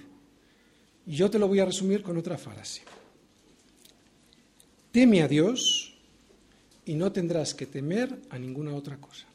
[1.06, 2.84] Y yo te lo voy a resumir con otra frase.
[4.92, 5.94] Teme a Dios
[6.86, 9.29] y no tendrás que temer a ninguna otra cosa.